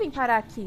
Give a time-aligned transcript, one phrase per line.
[0.00, 0.66] vim parar aqui?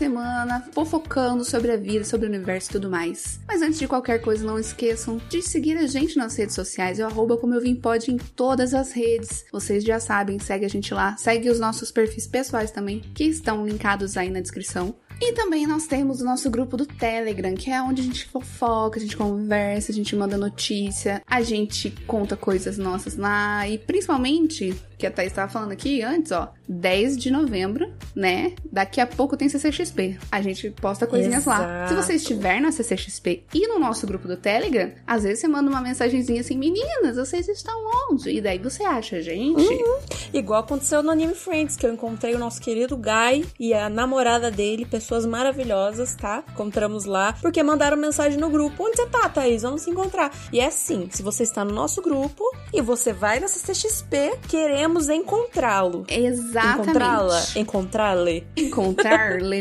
[0.00, 3.38] Semana fofocando sobre a vida, sobre o universo e tudo mais.
[3.46, 7.06] Mas antes de qualquer coisa, não esqueçam de seguir a gente nas redes sociais, eu
[7.06, 9.44] arroba como eu vim pode em todas as redes.
[9.52, 13.66] Vocês já sabem, segue a gente lá, segue os nossos perfis pessoais também, que estão
[13.66, 14.94] linkados aí na descrição.
[15.20, 18.98] E também nós temos o nosso grupo do Telegram, que é onde a gente fofoca,
[18.98, 24.74] a gente conversa, a gente manda notícia, a gente conta coisas nossas lá e principalmente
[25.00, 28.52] que a Thaís estava falando aqui antes, ó, 10 de novembro, né?
[28.70, 30.18] Daqui a pouco tem CCXP.
[30.30, 31.62] A gente posta coisinhas Exato.
[31.62, 31.88] lá.
[31.88, 35.70] Se você estiver na CCXP e no nosso grupo do Telegram, às vezes você manda
[35.70, 37.74] uma mensagenzinha assim, meninas, vocês estão
[38.10, 38.30] onde?
[38.30, 39.60] E daí você acha gente.
[39.60, 39.98] Uhum.
[40.32, 44.50] Igual aconteceu no Anime Friends, que eu encontrei o nosso querido Guy e a namorada
[44.50, 46.44] dele, pessoas maravilhosas, tá?
[46.52, 48.84] Encontramos lá, porque mandaram mensagem no grupo.
[48.84, 49.62] Onde você tá, Thaís?
[49.62, 50.30] Vamos se encontrar.
[50.52, 54.89] E é assim, se você está no nosso grupo e você vai na CCXP, queremos
[54.92, 56.04] podemos encontrá-lo.
[56.08, 56.90] Exatamente.
[56.90, 57.42] Encontrá-la.
[57.54, 58.44] Encontrá-le.
[58.56, 59.60] Encontrar-lhe,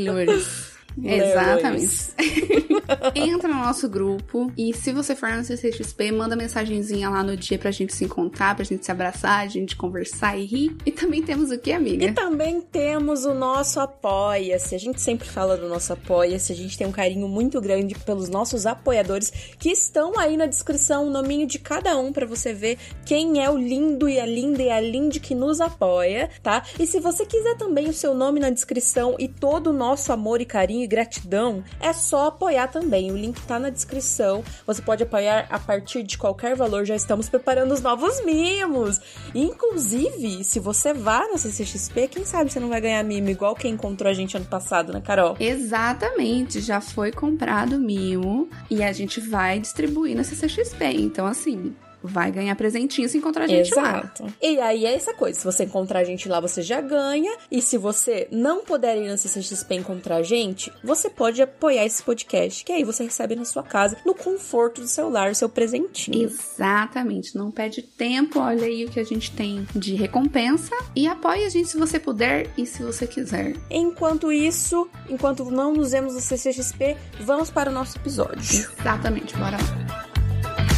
[1.03, 2.14] Exatamente.
[3.16, 7.58] Entra no nosso grupo e se você for no CCXP, manda mensagenzinha lá no dia
[7.58, 10.75] pra gente se encontrar, pra gente se abraçar, a gente conversar e rir.
[10.86, 12.05] E também temos o que, amiga?
[12.05, 14.75] E também temos o nosso Apoia-se.
[14.75, 18.30] A gente sempre fala do nosso Apoia-se, a gente tem um carinho muito grande pelos
[18.30, 22.77] nossos apoiadores que estão aí na descrição, o nominho de cada um para você ver
[23.05, 26.64] quem é o lindo e a linda e a linda que nos apoia, tá?
[26.77, 30.42] E se você quiser também o seu nome na descrição e todo o nosso amor
[30.42, 33.12] e carinho gratidão, é só apoiar também.
[33.12, 34.44] O link tá na descrição.
[34.66, 36.84] Você pode apoiar a partir de qualquer valor.
[36.86, 38.99] Já estamos preparando os novos mimos.
[39.33, 43.73] Inclusive, se você vá na CCXP, quem sabe você não vai ganhar mimo igual quem
[43.73, 45.38] encontrou a gente ano passado, né, Carol?
[45.39, 46.60] Exatamente.
[46.60, 50.86] Já foi comprado mimo e a gente vai distribuir na CCXP.
[50.86, 54.23] Então, assim, vai ganhar presentinho se encontrar a gente Exato.
[54.23, 54.30] lá.
[54.42, 57.36] E aí é essa coisa, se você encontrar a gente lá, você já ganha.
[57.52, 62.02] E se você não puder ir na CCXP encontrar a gente, você pode apoiar esse
[62.04, 66.23] podcast, que aí você recebe na sua casa, no conforto do celular, o seu presentinho.
[66.23, 67.36] Exatamente.
[67.36, 70.76] Não pede tempo, olha aí o que a gente tem de recompensa.
[70.95, 73.55] E apoie a gente se você puder e se você quiser.
[73.70, 78.39] Enquanto isso, enquanto não nos vemos no CCXP, vamos para o nosso episódio.
[78.80, 80.68] Exatamente, bora lá.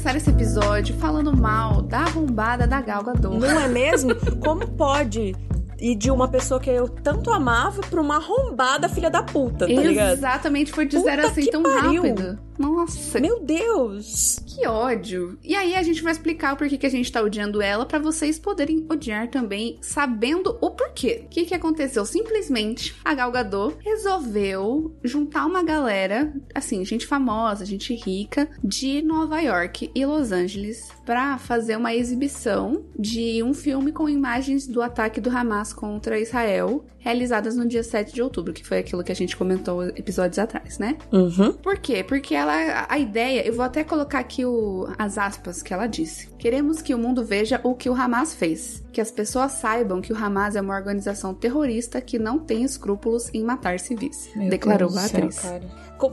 [0.00, 3.38] Começar esse episódio falando mal da arrombada da Gal Gadot.
[3.38, 4.14] Não é mesmo?
[4.42, 5.36] Como pode?
[5.80, 9.80] E de uma pessoa que eu tanto amava pra uma arrombada filha da puta, tá
[9.82, 10.12] ligado?
[10.12, 12.02] Exatamente, foi de zero assim tão pariu.
[12.02, 12.38] rápido.
[12.60, 13.18] Nossa.
[13.18, 14.38] Meu Deus.
[14.46, 15.38] Que ódio.
[15.42, 17.98] E aí a gente vai explicar o porquê que a gente tá odiando ela para
[17.98, 21.22] vocês poderem odiar também, sabendo o porquê.
[21.24, 22.04] O que que aconteceu?
[22.04, 29.40] Simplesmente a Gal Gadot resolveu juntar uma galera, assim, gente famosa, gente rica, de Nova
[29.40, 35.18] York e Los Angeles para fazer uma exibição de um filme com imagens do ataque
[35.18, 39.14] do Hamas contra Israel, realizadas no dia 7 de outubro, que foi aquilo que a
[39.14, 40.96] gente comentou episódios atrás, né?
[41.10, 41.54] Uhum.
[41.54, 42.04] Por quê?
[42.04, 46.28] Porque ela a ideia, eu vou até colocar aqui o, as aspas que ela disse.
[46.38, 48.82] Queremos que o mundo veja o que o Hamas fez.
[48.92, 53.30] Que as pessoas saibam que o Hamas é uma organização terrorista que não tem escrúpulos
[53.32, 54.30] em matar civis.
[54.34, 55.34] Meu declarou Deus a atriz.
[55.36, 55.60] Céu,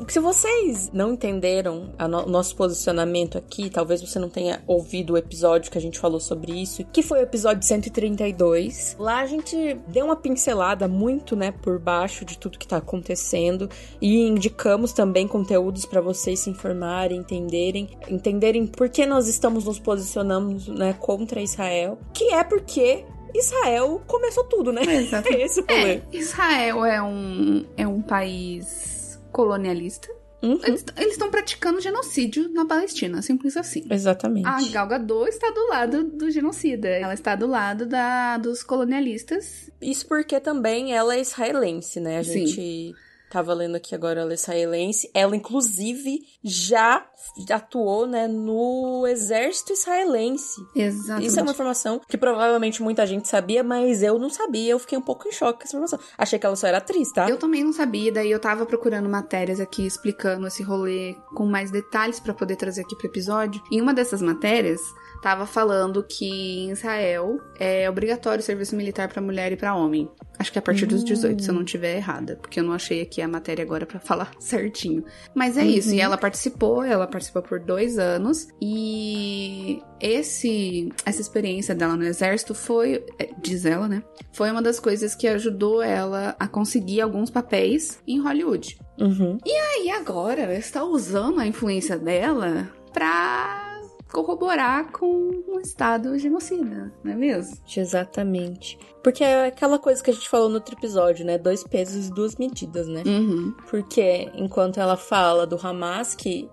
[0.08, 5.18] se vocês não entenderam o no nosso posicionamento aqui, talvez você não tenha ouvido o
[5.18, 8.98] episódio que a gente falou sobre isso, que foi o episódio 132.
[9.00, 13.70] Lá a gente deu uma pincelada muito, né, por baixo de tudo que tá acontecendo
[14.02, 19.80] e indicamos também conteúdos para vocês se informarem, entenderem, entenderem por que nós estamos nos
[19.80, 24.82] posicionando, né, contra Israel, que é porque Israel começou tudo, né?
[24.84, 25.28] Exato.
[25.32, 26.04] É esse o problema.
[26.12, 30.17] É, Israel é um, é um país colonialista.
[30.42, 30.60] Uhum.
[30.64, 33.86] Eles estão praticando genocídio na Palestina, simples assim.
[33.90, 34.48] Exatamente.
[34.48, 36.88] A Gal Gadot está do lado do genocida.
[36.88, 39.72] Ela está do lado da, dos colonialistas.
[39.82, 42.20] Isso porque também ela é israelense, né?
[42.20, 42.94] A Sim.
[43.30, 45.10] Tava lendo aqui agora é israelense.
[45.14, 47.06] Ela, inclusive, já
[47.52, 50.62] atuou, né, no exército israelense.
[50.76, 51.28] Exatamente.
[51.28, 54.72] Isso é uma informação que provavelmente muita gente sabia, mas eu não sabia.
[54.72, 56.00] Eu fiquei um pouco em choque com essa informação.
[56.18, 57.30] Achei que ela só era atriz, tá?
[57.30, 61.70] Eu também não sabia, daí eu tava procurando matérias aqui explicando esse rolê com mais
[61.70, 63.62] detalhes para poder trazer aqui pro episódio.
[63.72, 64.82] Em uma dessas matérias,
[65.22, 70.10] tava falando que em Israel é obrigatório o serviço militar para mulher e para homem.
[70.40, 72.74] Acho que é a partir dos 18, se eu não tiver errada, porque eu não
[72.74, 75.04] achei aqui a matéria agora para falar certinho.
[75.34, 75.68] Mas é uhum.
[75.68, 82.04] isso, e ela participou, ela participou por dois anos, e esse essa experiência dela no
[82.04, 84.04] exército foi, é, diz ela, né?
[84.32, 88.78] Foi uma das coisas que ajudou ela a conseguir alguns papéis em Hollywood.
[89.00, 89.40] Uhum.
[89.44, 93.67] E aí agora ela está usando a influência dela pra
[94.12, 97.58] corroborar com um Estado genocida, não é mesmo?
[97.76, 98.78] Exatamente.
[99.04, 101.38] Porque é aquela coisa que a gente falou no outro episódio, né?
[101.38, 103.04] Dois pesos e duas medidas, né?
[103.06, 103.54] Uhum.
[103.70, 106.50] Porque enquanto ela fala do Hamas, que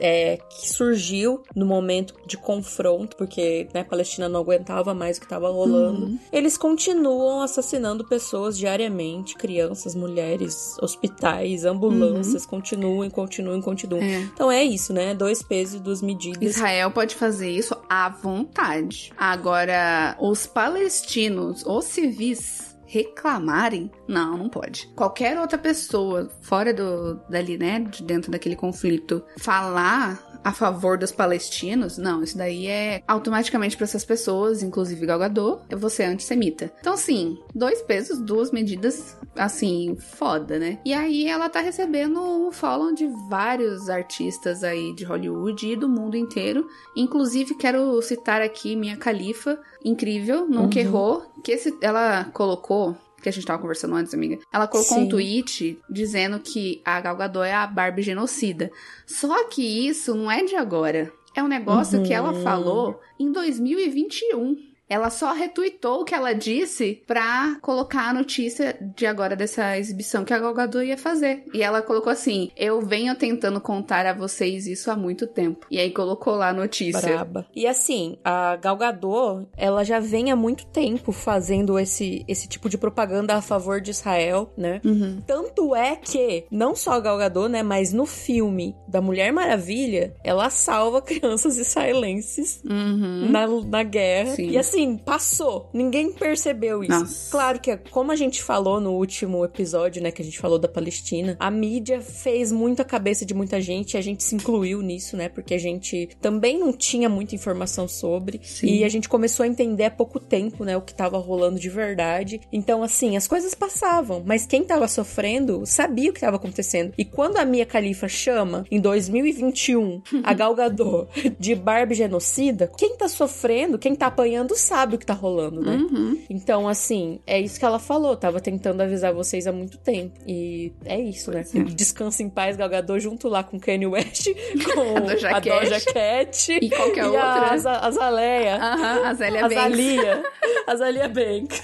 [0.00, 5.20] é, que surgiu no momento de confronto, porque né, a Palestina não aguentava mais o
[5.20, 6.06] que estava rolando.
[6.06, 6.18] Uhum.
[6.32, 12.48] Eles continuam assassinando pessoas diariamente, crianças, mulheres, hospitais, ambulâncias, uhum.
[12.48, 14.02] continuam, continuam, continuam.
[14.02, 14.20] É.
[14.20, 15.14] Então é isso, né?
[15.14, 16.56] Dois pesos e duas medidas.
[16.56, 19.12] Israel pode fazer isso à vontade.
[19.16, 24.88] Agora, os palestinos, os civis, reclamarem, não, não pode.
[24.96, 31.12] Qualquer outra pessoa fora do dali, né, de dentro daquele conflito, falar a favor dos
[31.12, 36.72] palestinos, não, isso daí é automaticamente para essas pessoas, inclusive Galgador, é você antissemita.
[36.80, 40.78] Então, assim, dois pesos, duas medidas, assim, foda, né?
[40.84, 45.88] E aí ela tá recebendo o follow de vários artistas aí de Hollywood e do
[45.88, 46.66] mundo inteiro.
[46.96, 50.84] Inclusive, quero citar aqui minha califa, incrível, nunca uhum.
[50.84, 54.38] errou, que esse, ela colocou que a gente tava conversando antes, amiga.
[54.52, 55.04] Ela colocou Sim.
[55.04, 58.70] um tweet dizendo que a Gal Gadot é a Barbie genocida.
[59.06, 61.12] Só que isso não é de agora.
[61.34, 62.04] É um negócio uhum.
[62.04, 62.42] que ela uhum.
[62.42, 69.06] falou em 2021 ela só retuitou o que ela disse pra colocar a notícia de
[69.06, 71.44] agora dessa exibição que a Gal Gadot ia fazer.
[71.52, 75.66] E ela colocou assim: Eu venho tentando contar a vocês isso há muito tempo.
[75.70, 77.00] E aí colocou lá a notícia.
[77.00, 77.46] Braba.
[77.54, 82.68] E assim, a Gal Gadot, ela já vem há muito tempo fazendo esse, esse tipo
[82.68, 84.80] de propaganda a favor de Israel, né?
[84.84, 85.22] Uhum.
[85.26, 90.14] Tanto é que, não só a Gal Gadot, né, mas no filme da Mulher Maravilha,
[90.24, 93.28] ela salva crianças israelenses uhum.
[93.30, 94.34] na, na guerra.
[94.34, 94.50] Sim.
[94.50, 95.68] E assim, assim, passou.
[95.72, 96.92] Ninguém percebeu isso.
[96.92, 97.30] Nossa.
[97.30, 100.68] Claro que, como a gente falou no último episódio, né, que a gente falou da
[100.68, 105.16] Palestina, a mídia fez muito a cabeça de muita gente, a gente se incluiu nisso,
[105.16, 108.40] né, porque a gente também não tinha muita informação sobre.
[108.42, 108.68] Sim.
[108.68, 111.68] E a gente começou a entender há pouco tempo, né, o que tava rolando de
[111.68, 112.40] verdade.
[112.52, 116.92] Então, assim, as coisas passavam, mas quem tava sofrendo sabia o que tava acontecendo.
[116.96, 121.08] E quando a Mia Khalifa chama, em 2021, a Gal Gadot
[121.38, 125.76] de Barbie genocida, quem tá sofrendo, quem tá apanhando sabe o que tá rolando, né?
[125.76, 126.22] Uhum.
[126.28, 128.16] Então, assim, é isso que ela falou.
[128.16, 130.20] Tava tentando avisar vocês há muito tempo.
[130.26, 131.44] E é isso, né?
[131.54, 131.60] É.
[131.62, 134.28] Descansa em paz, Galgador, junto lá com Kanye West,
[134.74, 136.52] com a Doja, a Doja Cat.
[136.52, 137.20] E qualquer e outra.
[137.20, 138.56] A, a, a Zaleia.
[138.56, 139.62] Aham, a Zélia a Banks.
[139.62, 140.22] Zalia.
[140.66, 141.62] A Zalia Banks.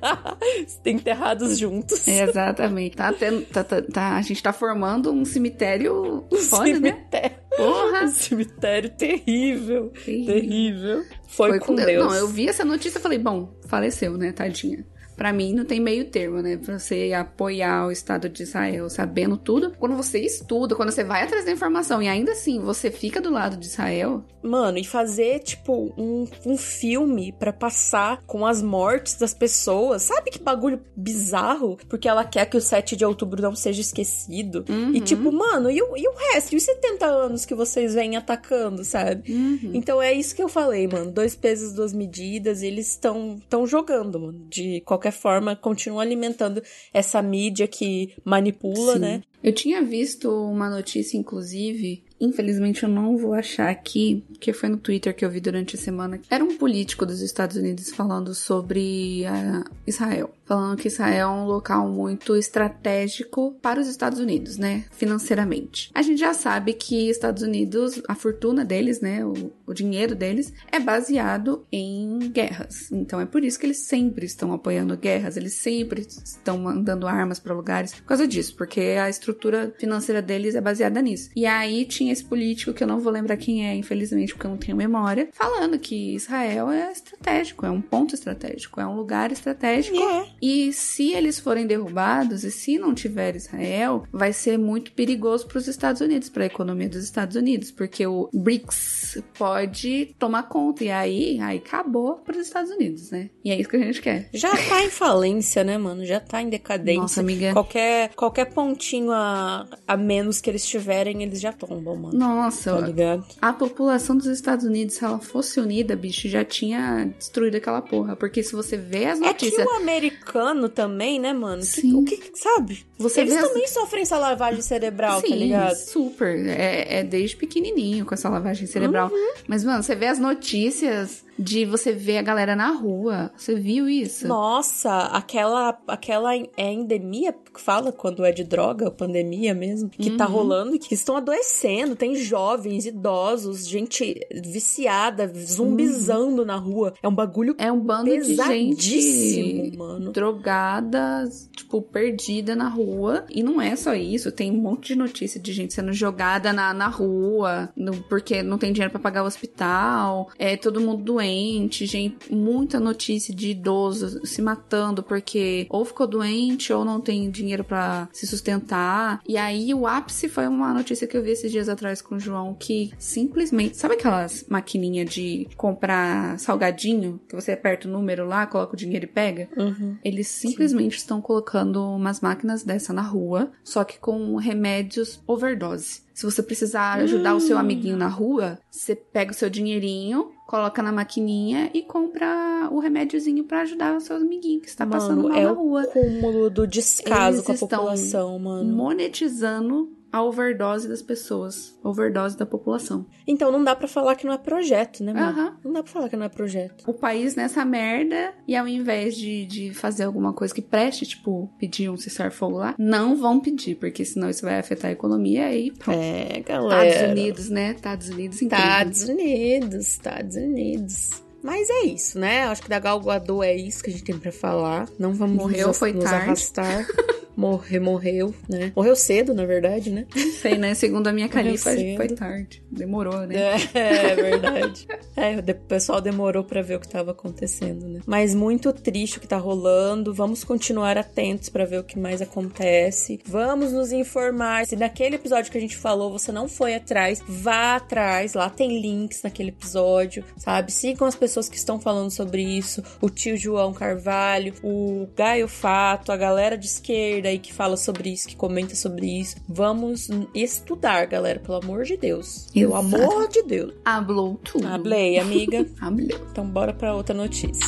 [0.86, 2.06] Enterrados juntos.
[2.08, 2.96] Exatamente.
[2.96, 7.30] Tá tendo, tá, tá, tá, a gente tá formando um cemitério um foda, cemitério.
[7.30, 7.45] né?
[7.56, 8.04] Porra!
[8.04, 9.90] Um cemitério terrível.
[10.04, 10.34] Terrível.
[10.34, 11.04] Terrível.
[11.28, 12.04] Foi, Foi com Deus.
[12.04, 14.86] Não, eu vi essa notícia e falei, bom, faleceu, né, tadinha.
[15.16, 16.56] Pra mim não tem meio termo, né?
[16.56, 19.72] Pra você apoiar o Estado de Israel sabendo tudo.
[19.78, 23.30] Quando você estuda, quando você vai atrás da informação e ainda assim você fica do
[23.30, 24.24] lado de Israel.
[24.42, 30.02] Mano, e fazer, tipo, um, um filme para passar com as mortes das pessoas.
[30.02, 31.78] Sabe que bagulho bizarro?
[31.88, 34.64] Porque ela quer que o 7 de outubro não seja esquecido.
[34.68, 34.94] Uhum.
[34.94, 36.52] E tipo, mano, e o, e o resto?
[36.52, 39.32] E os 70 anos que vocês vêm atacando, sabe?
[39.32, 39.70] Uhum.
[39.74, 41.10] Então é isso que eu falei, mano.
[41.10, 42.62] Dois pesos, duas medidas.
[42.62, 44.46] Eles estão tão jogando, mano.
[44.48, 48.98] De qualquer forma, continuam alimentando essa mídia que manipula, Sim.
[48.98, 49.22] né?
[49.42, 54.76] Eu tinha visto uma notícia, inclusive, infelizmente eu não vou achar aqui, que foi no
[54.76, 56.20] Twitter que eu vi durante a semana.
[56.28, 60.30] Era um político dos Estados Unidos falando sobre uh, Israel.
[60.46, 64.84] Falando que Israel é um local muito estratégico para os Estados Unidos, né?
[64.92, 65.90] Financeiramente.
[65.92, 69.24] A gente já sabe que Estados Unidos, a fortuna deles, né?
[69.24, 72.90] O, o dinheiro deles é baseado em guerras.
[72.92, 77.40] Então é por isso que eles sempre estão apoiando guerras, eles sempre estão mandando armas
[77.40, 81.30] para lugares por causa disso, porque a estrutura financeira deles é baseada nisso.
[81.34, 84.50] E aí tinha esse político que eu não vou lembrar quem é, infelizmente, porque eu
[84.50, 89.32] não tenho memória, falando que Israel é estratégico, é um ponto estratégico, é um lugar
[89.32, 90.35] estratégico É.
[90.40, 95.58] E se eles forem derrubados e se não tiver Israel, vai ser muito perigoso para
[95.58, 100.84] os Estados Unidos, para a economia dos Estados Unidos, porque o BRICS pode tomar conta
[100.84, 103.30] e aí, aí acabou para os Estados Unidos, né?
[103.44, 104.28] E é isso que a gente quer.
[104.32, 106.04] Já tá em falência, né, mano?
[106.04, 107.00] Já tá em decadência.
[107.00, 107.52] Nossa, amiga.
[107.52, 112.18] Qualquer, qualquer pontinho a, a menos que eles tiverem, eles já tombam, mano.
[112.18, 113.24] Nossa, Tá ligado?
[113.40, 118.16] a população dos Estados Unidos, se ela fosse unida, bicho, já tinha destruído aquela porra.
[118.16, 119.66] Porque se você vê as É que notícias.
[119.66, 120.25] o americano
[120.68, 121.60] também, né, mano?
[121.60, 121.94] Que- Sim.
[121.94, 122.84] o que, sabe?
[122.98, 125.74] Você Eles vê também sofrem essa lavagem cerebral, Sim, tá ligado?
[125.76, 126.46] super.
[126.46, 129.08] É, é desde pequenininho com essa lavagem cerebral.
[129.12, 129.32] Uhum.
[129.46, 133.30] Mas, mano, você vê as notícias de você ver a galera na rua.
[133.36, 134.26] Você viu isso?
[134.26, 140.24] Nossa, aquela, aquela é endemia que fala quando é de droga, pandemia mesmo, que tá
[140.24, 141.96] rolando e que estão adoecendo.
[141.96, 146.94] Tem jovens, idosos, gente viciada, zumbizando na rua.
[147.02, 150.12] É um bagulho É um bando de pesadíssimo, gente mano.
[150.12, 153.24] drogada, tipo, perdida na rua.
[153.30, 156.72] E não é só isso, tem um monte de notícia de gente sendo jogada na,
[156.74, 161.25] na rua, no- porque não tem dinheiro pra pagar o hospital, é todo mundo doente,
[161.26, 167.64] gente, muita notícia de idosos se matando porque ou ficou doente ou não tem dinheiro
[167.64, 169.20] pra se sustentar.
[169.26, 172.20] E aí o ápice foi uma notícia que eu vi esses dias atrás com o
[172.20, 178.46] João que simplesmente, sabe aquelas maquininhas de comprar salgadinho que você aperta o número lá,
[178.46, 179.48] coloca o dinheiro e pega?
[179.56, 179.96] Uhum.
[180.04, 186.05] Eles simplesmente estão colocando umas máquinas dessa na rua, só que com remédios overdose.
[186.16, 190.82] Se você precisar ajudar o seu amiguinho na rua, você pega o seu dinheirinho, coloca
[190.82, 195.28] na maquininha e compra o remédiozinho pra ajudar o seu amiguinho que está passando Mano,
[195.28, 195.86] mal é na o rua.
[195.88, 198.74] cúmulo do descaso Eles com a população, mano.
[198.74, 203.06] Monetizando a overdose das pessoas, overdose da população.
[203.26, 205.26] Então não dá pra falar que não é projeto, né, mano?
[205.40, 205.56] Aham.
[205.64, 206.84] Não dá pra falar que não é projeto.
[206.88, 211.50] o país nessa merda e ao invés de, de fazer alguma coisa que preste, tipo,
[211.58, 215.70] pedir um cessar-fogo lá, não vão pedir, porque senão isso vai afetar a economia e
[215.70, 215.98] pronto.
[216.00, 216.86] É, galera.
[216.88, 217.72] Estados Unidos, né?
[217.72, 218.64] Estados Unidos incrível.
[218.66, 221.10] Estados Unidos, Estados Unidos.
[221.42, 222.44] Mas é isso, né?
[222.46, 224.88] Acho que da Gal Gadot é isso que a gente tem pra falar.
[224.98, 226.24] Não vamos Morreu, nos, foi nos tarde.
[226.24, 226.86] arrastar.
[227.36, 228.72] Morreu, morreu, né?
[228.74, 230.06] Morreu cedo, na verdade, né?
[230.40, 230.74] Sei, né?
[230.74, 232.62] Segundo a minha califa, foi tarde.
[232.70, 233.36] Demorou, né?
[233.74, 233.76] É,
[234.10, 234.86] é verdade.
[235.14, 238.00] É, o pessoal demorou pra ver o que tava acontecendo, né?
[238.06, 240.14] Mas muito triste o que tá rolando.
[240.14, 243.20] Vamos continuar atentos pra ver o que mais acontece.
[243.26, 244.66] Vamos nos informar.
[244.66, 248.32] Se naquele episódio que a gente falou você não foi atrás, vá atrás.
[248.32, 250.72] Lá tem links naquele episódio, sabe?
[250.72, 252.82] Sigam as pessoas que estão falando sobre isso.
[253.00, 258.10] O tio João Carvalho, o Gaio Fato, a galera de esquerda aí que fala sobre
[258.12, 259.36] isso, que comenta sobre isso.
[259.48, 262.48] Vamos estudar, galera, pelo amor de Deus.
[262.52, 262.96] Pelo Exato.
[262.96, 263.74] amor de Deus.
[263.84, 264.66] Hablou tudo.
[264.66, 265.66] Hablei, amiga.
[265.80, 266.20] Hablou.
[266.30, 267.66] Então bora pra outra notícia.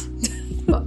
[0.67, 0.87] Bora.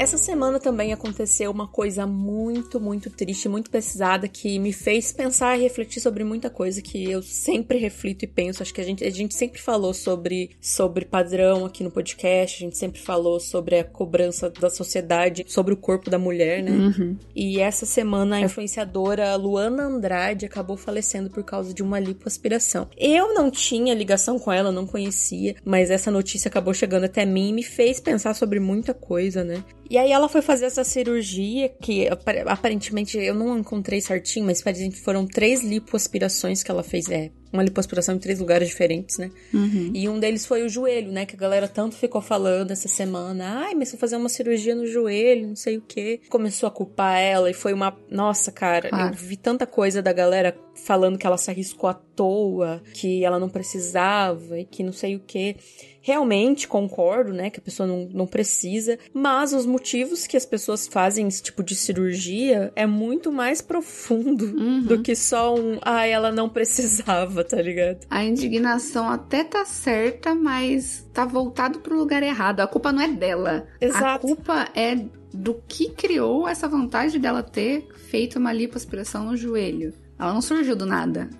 [0.00, 5.58] Essa semana também aconteceu uma coisa muito, muito triste, muito pesada, que me fez pensar
[5.58, 8.62] e refletir sobre muita coisa que eu sempre reflito e penso.
[8.62, 12.66] Acho que a gente, a gente sempre falou sobre, sobre padrão aqui no podcast, a
[12.66, 16.70] gente sempre falou sobre a cobrança da sociedade, sobre o corpo da mulher, né?
[16.70, 17.18] Uhum.
[17.36, 22.88] E essa semana a influenciadora Luana Andrade acabou falecendo por causa de uma lipoaspiração.
[22.96, 27.50] Eu não tinha ligação com ela, não conhecia, mas essa notícia acabou chegando até mim
[27.50, 29.62] e me fez pensar sobre muita coisa, né?
[29.90, 34.62] E aí ela foi fazer essa cirurgia que apar- aparentemente eu não encontrei certinho, mas
[34.62, 37.08] parece que foram três lipoaspirações que ela fez.
[37.10, 39.30] É, uma lipoaspiração em três lugares diferentes, né?
[39.52, 39.90] Uhum.
[39.94, 41.26] E um deles foi o joelho, né?
[41.26, 43.64] Que a galera tanto ficou falando essa semana.
[43.66, 46.20] Ai, mas vou fazer uma cirurgia no joelho, não sei o quê.
[46.28, 47.96] Começou a culpar ela e foi uma.
[48.10, 49.14] Nossa, cara, Claro.
[49.14, 53.38] eu vi tanta coisa da galera falando que ela se arriscou à toa, que ela
[53.38, 55.56] não precisava e que não sei o quê.
[56.02, 57.50] Realmente concordo, né?
[57.50, 58.98] Que a pessoa não, não precisa.
[59.12, 64.46] Mas os motivos que as pessoas fazem esse tipo de cirurgia é muito mais profundo
[64.46, 64.82] Uhum.
[64.82, 65.78] do que só um.
[65.82, 68.06] Ai, ela não precisava, tá ligado?
[68.10, 72.60] A indignação até tá certa, mas tá voltado pro lugar errado.
[72.60, 73.66] A culpa não é dela.
[73.80, 74.26] A Exato.
[74.26, 74.96] culpa é
[75.32, 79.92] do que criou essa vantagem dela ter feito uma lipoaspiração no joelho.
[80.18, 81.30] Ela não surgiu do nada.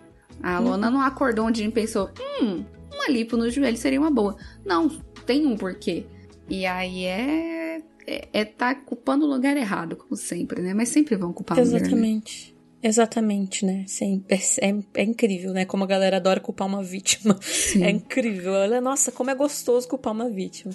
[0.43, 4.11] A Luana não acordou um dia e pensou: hum, uma lipo no joelho seria uma
[4.11, 4.37] boa.
[4.65, 4.89] Não,
[5.27, 6.07] tem um porquê.
[6.49, 7.83] E aí é.
[8.07, 10.75] É, é tá culpando o lugar errado, como sempre, né?
[10.75, 11.87] Mas sempre vão culpar a mulher, né?
[11.87, 12.60] Exatamente.
[12.83, 13.85] Exatamente, né?
[13.87, 14.37] Sempre.
[14.61, 15.65] É, é incrível, né?
[15.67, 17.39] Como a galera adora culpar uma vítima.
[17.43, 17.85] Sim.
[17.85, 18.53] É incrível.
[18.53, 20.73] Olha, nossa, como é gostoso culpar uma vítima.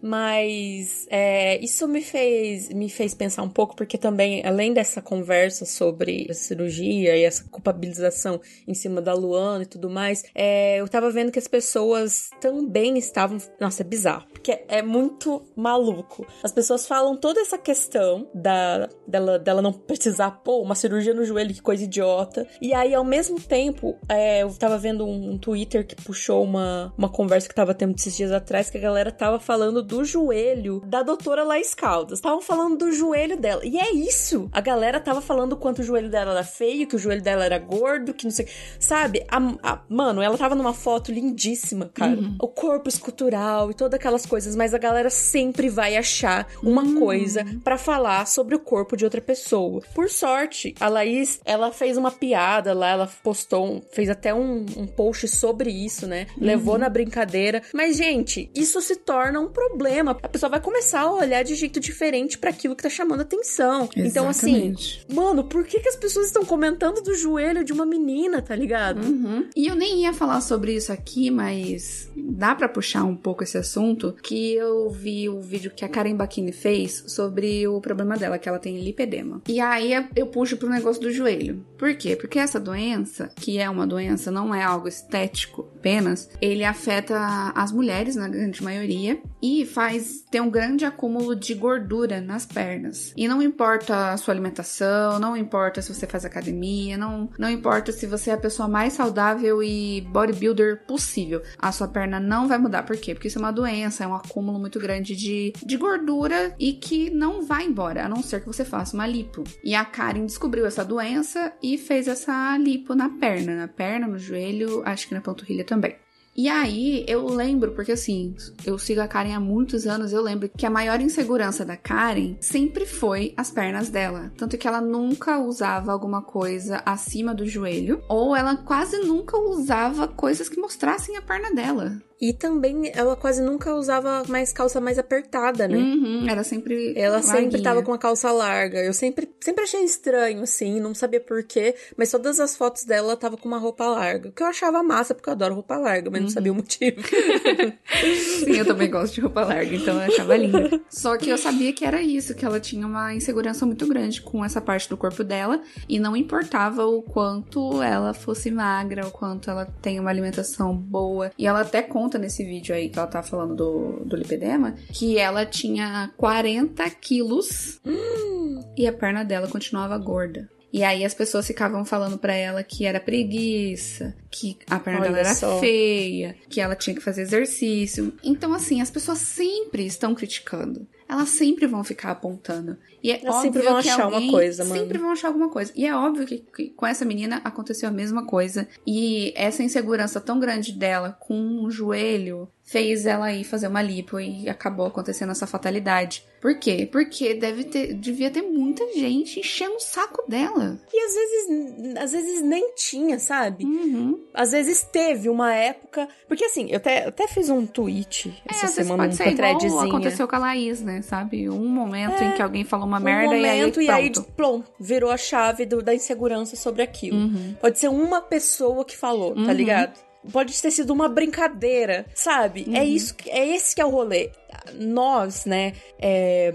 [0.00, 5.64] Mas é, isso me fez, me fez pensar um pouco, porque também, além dessa conversa
[5.64, 10.88] sobre a cirurgia e essa culpabilização em cima da Luana e tudo mais, é, eu
[10.88, 13.38] tava vendo que as pessoas também estavam.
[13.60, 14.26] Nossa, é bizarro.
[14.32, 16.26] porque é muito maluco.
[16.42, 21.24] As pessoas falam toda essa questão da, dela, dela não precisar, pô, uma cirurgia no
[21.24, 22.46] joelho, que coisa idiota.
[22.60, 26.92] E aí, ao mesmo tempo, é, eu tava vendo um, um, Twitter que puxou uma,
[26.96, 30.82] uma conversa que tava tendo esses dias atrás, que a galera tava falando do joelho
[30.84, 32.18] da doutora Laís Caldas.
[32.18, 33.62] Estavam falando do joelho dela.
[33.64, 34.48] E é isso!
[34.52, 37.58] A galera tava falando quanto o joelho dela era feio, que o joelho dela era
[37.58, 38.46] gordo, que não sei.
[38.78, 39.24] Sabe?
[39.28, 42.20] A, a, mano, ela tava numa foto lindíssima, cara.
[42.20, 42.36] Uhum.
[42.40, 47.00] O corpo escultural e todas aquelas coisas, mas a galera sempre vai achar uma uhum.
[47.00, 49.82] coisa para falar sobre o corpo de outra pessoa.
[49.94, 54.86] Por sorte, a Laís, ela fez uma piada lá, ela postou, fez até um, um
[54.86, 56.26] post sobre isso, né?
[56.36, 56.44] Uhum.
[56.44, 57.62] Levou na brincadeira.
[57.72, 59.77] Mas, gente, isso se torna um problema.
[60.22, 63.84] A pessoa vai começar a olhar de jeito diferente para aquilo que tá chamando atenção.
[63.84, 64.08] Exatamente.
[64.08, 64.74] Então, assim,
[65.12, 69.04] mano, por que, que as pessoas estão comentando do joelho de uma menina, tá ligado?
[69.04, 69.48] Uhum.
[69.56, 73.56] E eu nem ia falar sobre isso aqui, mas dá para puxar um pouco esse
[73.56, 78.38] assunto, que eu vi o vídeo que a Karen Bakini fez sobre o problema dela,
[78.38, 79.42] que ela tem lipedema.
[79.48, 81.64] E aí eu puxo pro negócio do joelho.
[81.76, 82.16] Por quê?
[82.16, 87.72] Porque essa doença, que é uma doença, não é algo estético apenas, ele afeta as
[87.72, 93.12] mulheres, na grande maioria, e faz ter um grande acúmulo de gordura nas pernas.
[93.16, 97.92] E não importa a sua alimentação, não importa se você faz academia, não, não importa
[97.92, 102.58] se você é a pessoa mais saudável e bodybuilder possível, a sua perna não vai
[102.58, 102.82] mudar.
[102.82, 103.14] Por quê?
[103.14, 107.10] Porque isso é uma doença, é um acúmulo muito grande de, de gordura e que
[107.10, 109.44] não vai embora, a não ser que você faça uma lipo.
[109.62, 114.18] E a Karen descobriu essa doença e fez essa lipo na perna, na perna, no
[114.18, 115.96] joelho, acho que na panturrilha também.
[116.38, 120.48] E aí eu lembro, porque assim, eu sigo a Karen há muitos anos, eu lembro
[120.48, 124.30] que a maior insegurança da Karen sempre foi as pernas dela.
[124.36, 130.06] Tanto que ela nunca usava alguma coisa acima do joelho, ou ela quase nunca usava
[130.06, 132.00] coisas que mostrassem a perna dela.
[132.20, 135.76] E também ela quase nunca usava mais calça mais apertada, né?
[135.76, 136.92] Uhum, era sempre.
[136.96, 137.34] Ela larguinha.
[137.34, 138.82] sempre tava com a calça larga.
[138.82, 143.36] Eu sempre, sempre achei estranho, assim, não sabia porquê, mas todas as fotos dela tava
[143.36, 144.32] com uma roupa larga.
[144.32, 146.26] Que eu achava massa, porque eu adoro roupa larga, mas uhum.
[146.26, 147.00] não sabia o motivo.
[148.44, 150.80] Sim, eu também gosto de roupa larga, então eu achava linda.
[150.90, 154.44] Só que eu sabia que era isso, que ela tinha uma insegurança muito grande com
[154.44, 159.50] essa parte do corpo dela, e não importava o quanto ela fosse magra, o quanto
[159.50, 161.30] ela tem uma alimentação boa.
[161.38, 164.74] E ela até conta conta nesse vídeo aí que ela tá falando do, do lipedema
[164.94, 170.48] que ela tinha 40 quilos hum, e a perna dela continuava gorda.
[170.72, 175.08] E aí as pessoas ficavam falando para ela que era preguiça, que a perna Olha
[175.08, 175.60] dela era só.
[175.60, 178.12] feia, que ela tinha que fazer exercício.
[178.22, 180.86] Então, assim, as pessoas sempre estão criticando.
[181.08, 182.76] Elas sempre vão ficar apontando.
[183.02, 184.80] E é Elas óbvio sempre vão achar alguém, uma coisa, mano.
[184.80, 185.72] Sempre vão achar alguma coisa.
[185.74, 188.68] E é óbvio que, que, com essa menina aconteceu a mesma coisa.
[188.86, 194.20] E essa insegurança tão grande dela com um joelho fez ela ir fazer uma lipo
[194.20, 196.22] e acabou acontecendo essa fatalidade.
[196.38, 196.86] Por quê?
[196.90, 200.78] Porque deve ter, devia ter muita gente enchendo o saco dela.
[200.92, 203.64] E às vezes, às vezes nem tinha, sabe?
[203.64, 204.22] Uhum.
[204.34, 206.08] Às vezes teve uma época.
[206.28, 209.88] Porque assim, eu até, eu até fiz um tweet é, essa semana, pode ser igual
[209.88, 211.00] aconteceu com a Laís, né?
[211.00, 211.48] Sabe?
[211.48, 214.10] Um momento é, em que alguém falou uma merda um momento, e aí.
[214.10, 214.20] Pronto.
[214.20, 217.16] E aí, pronto, virou a chave do, da insegurança sobre aquilo.
[217.16, 217.56] Uhum.
[217.60, 219.46] Pode ser uma pessoa que falou, tá uhum.
[219.46, 220.07] tá ligado?
[220.32, 222.64] Pode ter sido uma brincadeira, sabe?
[222.66, 222.76] É uhum.
[222.76, 224.30] É isso, é esse que é o rolê.
[224.74, 226.52] Nós, né, é,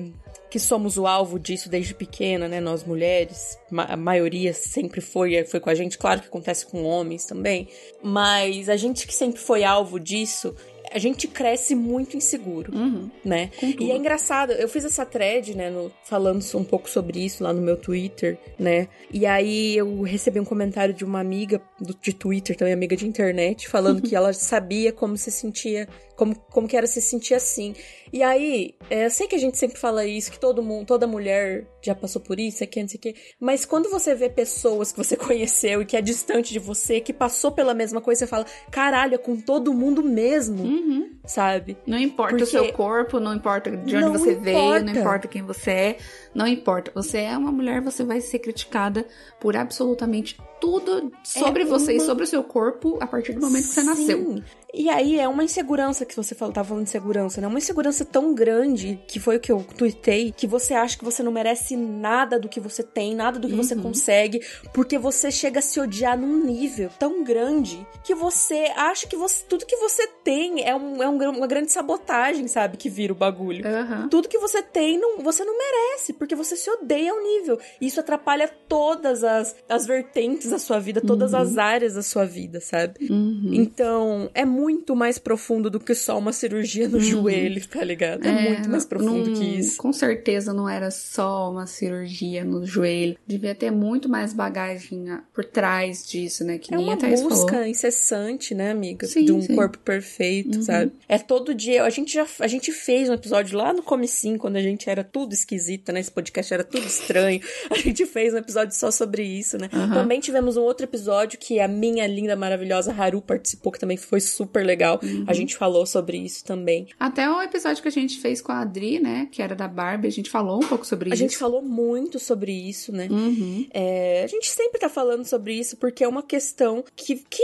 [0.54, 2.62] que somos o alvo disso desde pequena, né?
[2.62, 7.26] Nós mulheres, a maioria sempre foi, foi com a gente, claro que acontece com homens
[7.26, 7.68] também,
[8.04, 10.56] mas a gente que sempre foi alvo disso,
[10.94, 13.10] a gente cresce muito inseguro, uhum.
[13.26, 13.50] né?
[13.62, 17.52] E é engraçado, eu fiz essa thread, né, no, falando um pouco sobre isso lá
[17.52, 18.88] no meu Twitter, né?
[19.12, 23.08] E aí eu recebi um comentário de uma amiga do, de Twitter, também amiga de
[23.08, 27.74] internet, falando que ela sabia como se sentia como, como que era se sentir assim.
[28.12, 31.08] E aí, é, eu sei que a gente sempre fala isso, que todo mundo, toda
[31.08, 33.16] mulher já passou por isso, aqui, não sei o quê.
[33.40, 37.12] Mas quando você vê pessoas que você conheceu e que é distante de você, que
[37.12, 41.10] passou pela mesma coisa, você fala, caralho, é com todo mundo mesmo, uhum.
[41.26, 41.78] sabe?
[41.88, 44.44] Não importa Porque o seu corpo, não importa de onde você importa.
[44.44, 45.98] veio, não importa quem você é,
[46.34, 46.92] não importa.
[46.96, 49.06] Você é uma mulher, você vai ser criticada
[49.40, 51.98] por absolutamente tudo sobre é você uma...
[51.98, 54.42] e sobre o seu corpo a partir do momento que você nasceu.
[54.74, 57.46] E aí é uma insegurança que você fala, tava falando de segurança, né?
[57.46, 61.22] Uma insegurança tão grande, que foi o que eu tuitei, que você acha que você
[61.22, 63.62] não merece nada do que você tem, nada do que uhum.
[63.62, 64.42] você consegue,
[64.74, 69.44] porque você chega a se odiar num nível tão grande que você acha que você,
[69.48, 72.76] tudo que você tem é, um, é um, uma grande sabotagem, sabe?
[72.76, 73.64] Que vira o bagulho.
[73.68, 74.10] Uhum.
[74.10, 77.60] Tudo que você tem, não, você não merece, porque você se odeia ao nível.
[77.82, 81.40] E isso atrapalha todas as, as vertentes da sua vida, todas uhum.
[81.40, 83.12] as áreas da sua vida, sabe?
[83.12, 83.50] Uhum.
[83.52, 87.04] Então, é muito mais profundo do que só uma cirurgia no uhum.
[87.04, 88.26] joelho, tá ligado?
[88.26, 89.78] É, é muito mais profundo não, que isso.
[89.78, 93.18] Com certeza não era só uma cirurgia no joelho.
[93.28, 96.58] Devia ter muito mais bagagem por trás disso, né?
[96.58, 97.68] Que é uma busca falou.
[97.68, 99.06] incessante, né, amiga?
[99.08, 99.54] Sim, de um sim.
[99.54, 100.64] corpo perfeito, uhum.
[100.64, 100.94] sabe?
[101.10, 101.84] É todo dia.
[101.84, 105.04] A gente já a gente fez um episódio lá no comecinho, quando a gente era
[105.04, 106.13] tudo esquisita, né?
[106.14, 107.42] Podcast era tudo estranho.
[107.70, 109.70] A gente fez um episódio só sobre isso, né?
[109.74, 109.94] Uhum.
[109.94, 114.20] Também tivemos um outro episódio que a minha linda, maravilhosa Haru participou, que também foi
[114.20, 115.00] super legal.
[115.04, 115.26] Uhum.
[115.28, 116.88] A gente falou sobre isso também.
[117.00, 119.28] Até o episódio que a gente fez com a Adri, né?
[119.32, 121.24] Que era da Barbie, a gente falou um pouco sobre a isso.
[121.24, 123.08] A gente falou muito sobre isso, né?
[123.10, 123.68] Uhum.
[123.74, 127.44] É, a gente sempre tá falando sobre isso porque é uma questão que, que,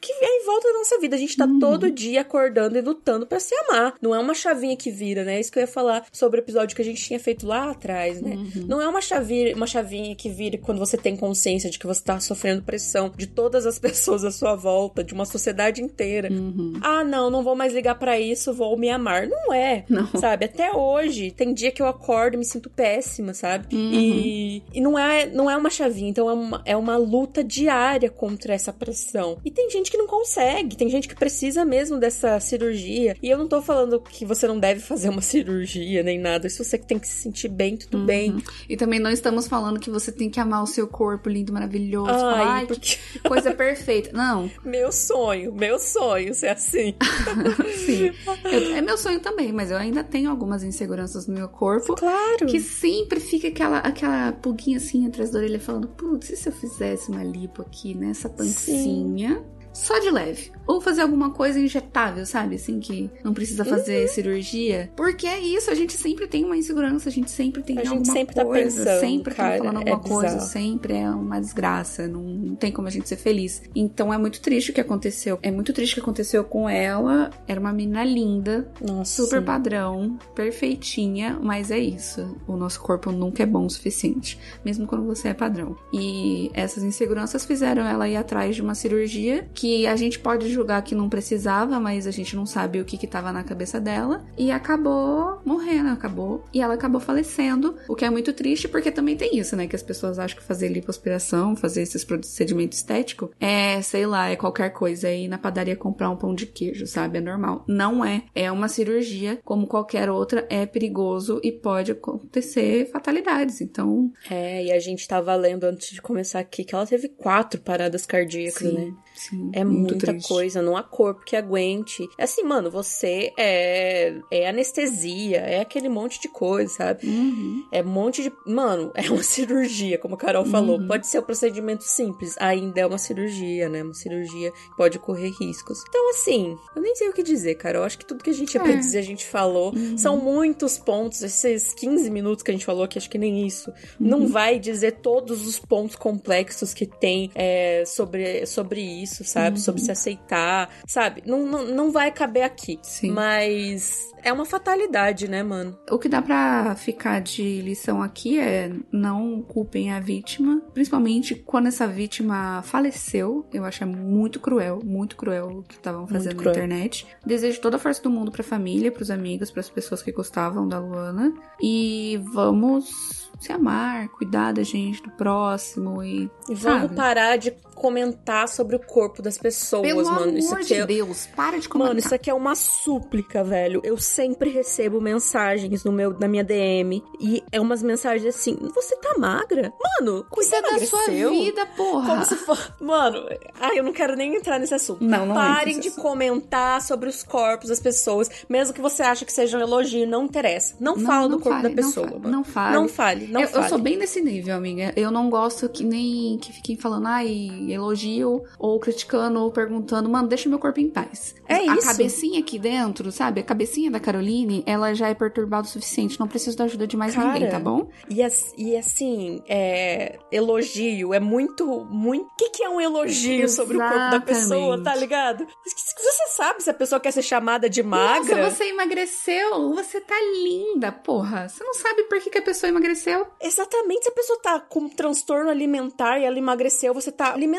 [0.00, 1.16] que é em volta da nossa vida.
[1.16, 1.58] A gente tá uhum.
[1.58, 3.94] todo dia acordando e lutando para se amar.
[4.00, 5.36] Não é uma chavinha que vira, né?
[5.36, 7.70] É isso que eu ia falar sobre o episódio que a gente tinha feito lá
[7.70, 8.36] atrás, né?
[8.36, 8.66] Uhum.
[8.66, 12.02] Não é uma, chavinha, uma chavinha que vira quando você tem consciência de que você
[12.02, 16.30] tá sofrendo pressão de todas as pessoas à sua volta, de uma sociedade inteira.
[16.30, 16.74] Uhum.
[16.82, 19.26] Ah, não, não vou mais ligar para isso, vou me amar.
[19.26, 20.06] Não é, não.
[20.18, 20.44] sabe?
[20.44, 23.74] Até hoje, tem dia que eu acordo e me sinto péssima, sabe?
[23.74, 23.90] Uhum.
[23.92, 28.10] E, e não, é, não é uma chavinha, então é uma, é uma luta diária
[28.10, 29.38] contra essa pressão.
[29.44, 33.16] E tem gente que não consegue, tem gente que precisa mesmo dessa cirurgia.
[33.22, 36.48] E eu não tô falando que você não deve fazer uma cirurgia nem nada.
[36.48, 38.06] Se você tem que se sentir bem, tudo uhum.
[38.06, 38.42] bem.
[38.68, 42.10] E também não estamos falando que você tem que amar o seu corpo lindo, maravilhoso.
[42.10, 42.96] Ai, Ai porque...
[42.96, 44.10] que coisa perfeita.
[44.12, 44.50] Não.
[44.64, 46.94] Meu sonho, meu sonho ser assim.
[47.86, 48.12] Sim.
[48.44, 51.94] Eu, é meu sonho também, mas eu ainda tenho algumas inseguranças no meu corpo.
[51.94, 52.46] Claro.
[52.46, 56.52] Que sempre fica aquela, aquela pulguinha assim atrás da orelha falando: putz, e se eu
[56.52, 59.34] fizesse uma lipo aqui nessa pancinha?
[59.34, 60.50] Sim só de leve.
[60.66, 62.56] Ou fazer alguma coisa injetável, sabe?
[62.56, 64.08] Assim, que não precisa fazer uhum.
[64.08, 64.90] cirurgia.
[64.96, 67.96] Porque é isso, a gente sempre tem uma insegurança, a gente sempre tem a alguma
[67.98, 68.84] gente sempre tá coisa.
[68.84, 72.08] Tá pensando, sempre cara, tá falando alguma é coisa, sempre é uma desgraça.
[72.08, 73.62] Não, não tem como a gente ser feliz.
[73.76, 75.38] Então é muito triste o que aconteceu.
[75.40, 77.30] É muito triste o que aconteceu com ela.
[77.46, 79.46] Era uma menina linda, Nossa, super sim.
[79.46, 82.36] padrão, perfeitinha, mas é isso.
[82.48, 85.76] O nosso corpo nunca é bom o suficiente, mesmo quando você é padrão.
[85.92, 90.48] E essas inseguranças fizeram ela ir atrás de uma cirurgia que que a gente pode
[90.48, 93.80] julgar que não precisava, mas a gente não sabe o que que tava na cabeça
[93.80, 94.24] dela.
[94.38, 96.44] E acabou morrendo, acabou.
[96.54, 99.66] E ela acabou falecendo, o que é muito triste, porque também tem isso, né?
[99.66, 104.36] Que as pessoas acham que fazer lipoaspiração, fazer esses procedimentos estéticos, é, sei lá, é
[104.36, 105.08] qualquer coisa.
[105.08, 107.18] É ir na padaria comprar um pão de queijo, sabe?
[107.18, 107.64] É normal.
[107.66, 108.22] Não é.
[108.36, 113.60] É uma cirurgia, como qualquer outra, é perigoso e pode acontecer fatalidades.
[113.60, 114.12] Então.
[114.30, 118.06] É, e a gente tava lendo antes de começar aqui que ela teve quatro paradas
[118.06, 118.72] cardíacas, Sim.
[118.72, 118.94] né?
[119.16, 120.28] Sim, é muita triste.
[120.28, 122.06] coisa, não há corpo que aguente.
[122.18, 127.06] É assim, mano, você é, é anestesia, é aquele monte de coisa, sabe?
[127.06, 127.66] Uhum.
[127.72, 128.32] É um monte de.
[128.44, 130.78] Mano, é uma cirurgia, como a Carol falou.
[130.78, 130.86] Uhum.
[130.86, 133.82] Pode ser um procedimento simples, ainda é uma cirurgia, né?
[133.82, 135.82] Uma cirurgia pode correr riscos.
[135.88, 137.84] Então, assim, eu nem sei o que dizer, Carol.
[137.84, 138.64] Acho que tudo que a gente ia é.
[138.64, 139.74] pra dizer, a gente falou.
[139.74, 139.96] Uhum.
[139.96, 143.72] São muitos pontos, esses 15 minutos que a gente falou aqui, acho que nem isso.
[143.98, 144.28] Não uhum.
[144.28, 149.56] vai dizer todos os pontos complexos que tem é, sobre, sobre isso isso, sabe?
[149.56, 149.62] Uhum.
[149.62, 151.22] Sobre se aceitar, sabe?
[151.24, 152.78] Não, não, não vai caber aqui.
[152.82, 153.12] Sim.
[153.12, 155.78] Mas é uma fatalidade, né, mano?
[155.88, 161.68] O que dá para ficar de lição aqui é não culpem a vítima, principalmente quando
[161.68, 163.46] essa vítima faleceu.
[163.52, 167.06] Eu acho é muito cruel, muito cruel o que estavam fazendo na internet.
[167.24, 170.66] Desejo toda a força do mundo pra família, pros amigos, para as pessoas que gostavam
[170.66, 171.32] da Luana.
[171.62, 176.30] E vamos se amar, cuidar da gente, do próximo e.
[176.48, 180.22] E vamos parar de comentar sobre o corpo das pessoas, Pelo mano.
[180.22, 180.86] Amor isso aqui de é...
[180.86, 181.90] Deus, para de comentar.
[181.90, 183.80] Mano, isso aqui é uma súplica, velho.
[183.84, 188.96] Eu sempre recebo mensagens no meu, na minha DM e é umas mensagens assim: você
[188.96, 189.72] tá magra?
[190.00, 192.08] Mano, cuida da sua vida, porra.
[192.08, 192.56] Como se for.
[192.80, 193.28] Mano,
[193.60, 195.04] ai, eu não quero nem entrar nesse assunto.
[195.04, 199.32] Não, não Parem de comentar sobre os corpos das pessoas, mesmo que você ache que
[199.32, 200.74] seja um elogio, não interessa.
[200.80, 202.30] Não, não fala do corpo fale, da pessoa, não mano.
[202.30, 202.74] Não fale.
[202.74, 203.64] Não fale, não eu, fale.
[203.64, 204.92] Eu sou bem nesse nível, amiga.
[204.96, 210.28] Eu não gosto que nem que fiquem falando, ai, elogio, ou criticando, ou perguntando, mano,
[210.28, 211.34] deixa meu corpo em paz.
[211.48, 211.88] É a isso.
[211.88, 213.40] A cabecinha aqui dentro, sabe?
[213.40, 216.18] A cabecinha da Caroline, ela já é perturbada o suficiente.
[216.18, 217.88] Não preciso da ajuda de mais Cara, ninguém, tá bom?
[218.08, 218.20] E,
[218.56, 222.26] e assim, é, elogio é muito, muito.
[222.26, 223.52] O que, que é um elogio Exatamente.
[223.52, 225.46] sobre o corpo da pessoa, tá ligado?
[225.64, 228.36] Você sabe se a pessoa quer ser chamada de magra?
[228.36, 231.48] Nossa, você emagreceu, você tá linda, porra.
[231.48, 233.26] Você não sabe por que, que a pessoa emagreceu?
[233.40, 237.55] Exatamente, se a pessoa tá com um transtorno alimentar e ela emagreceu, você tá alimentando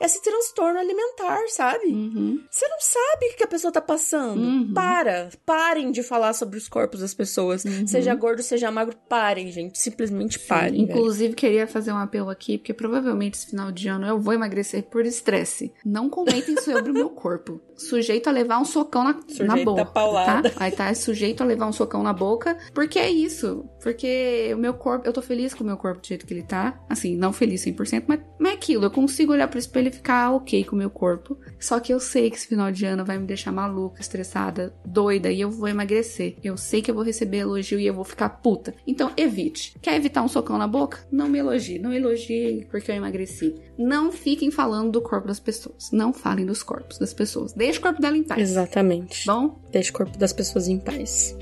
[0.00, 1.86] esse transtorno alimentar, sabe?
[1.86, 2.42] Uhum.
[2.50, 4.40] Você não sabe o que a pessoa tá passando.
[4.40, 4.72] Uhum.
[4.72, 5.30] Para.
[5.44, 7.64] Parem de falar sobre os corpos das pessoas.
[7.86, 9.78] Seja gordo, seja magro, parem, gente.
[9.78, 10.86] Simplesmente parem.
[10.86, 10.98] velho.
[10.98, 14.84] Inclusive, queria fazer um apelo aqui, porque provavelmente esse final de ano eu vou emagrecer
[14.84, 15.72] por estresse.
[15.84, 17.60] Não comentem sobre o meu corpo.
[17.78, 19.84] Sujeito a levar um socão na, na a boca.
[19.86, 20.50] paulada.
[20.50, 20.64] Tá?
[20.64, 22.58] Aí tá sujeito a levar um socão na boca.
[22.74, 23.64] Porque é isso.
[23.82, 26.42] Porque o meu corpo, eu tô feliz com o meu corpo do jeito que ele
[26.42, 26.78] tá.
[26.88, 28.84] Assim, não feliz 100%, mas, mas é aquilo.
[28.84, 31.38] Eu consigo olhar pro espelho e ficar ok com o meu corpo.
[31.58, 35.30] Só que eu sei que esse final de ano vai me deixar maluca, estressada, doida
[35.30, 36.36] e eu vou emagrecer.
[36.42, 38.74] Eu sei que eu vou receber elogio e eu vou ficar puta.
[38.86, 39.74] Então, evite.
[39.80, 40.98] Quer evitar um socão na boca?
[41.10, 41.78] Não me elogie.
[41.78, 43.54] Não elogie porque eu emagreci.
[43.78, 45.90] Não fiquem falando do corpo das pessoas.
[45.92, 47.52] Não falem dos corpos das pessoas.
[47.68, 48.40] Deixa o corpo dela em paz.
[48.40, 49.26] Exatamente.
[49.26, 49.60] Bom?
[49.70, 51.36] Deixa o corpo das pessoas em paz.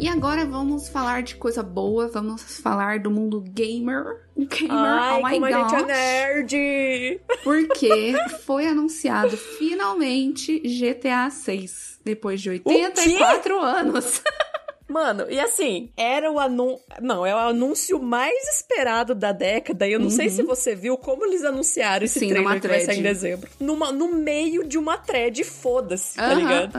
[0.00, 2.08] E agora vamos falar de coisa boa.
[2.08, 4.22] Vamos falar do mundo gamer.
[4.34, 5.86] Gamer, Ai, oh my como a gente é gosh.
[5.86, 7.20] nerd!
[7.44, 8.14] Porque
[8.46, 12.00] foi anunciado finalmente GTA 6.
[12.02, 14.22] Depois de 84 anos.
[14.88, 16.84] Mano, e assim, era o anúncio.
[17.00, 19.88] Não, é o anúncio mais esperado da década.
[19.88, 22.80] E eu não sei se você viu como eles anunciaram esse Sim, trailer que vai
[22.80, 23.48] sair em dezembro.
[23.58, 26.72] Numa, no meio de uma thread, foda-se, tá ligado?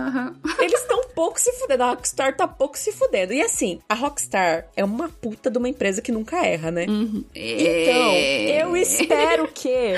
[0.60, 1.84] Eles estão pouco se fudendo.
[1.84, 3.34] A Rockstar tá pouco se fudendo.
[3.34, 6.84] E assim, a Rockstar é uma puta de uma empresa que nunca erra, né?
[6.84, 8.64] Então, É.
[8.64, 9.96] eu espero que.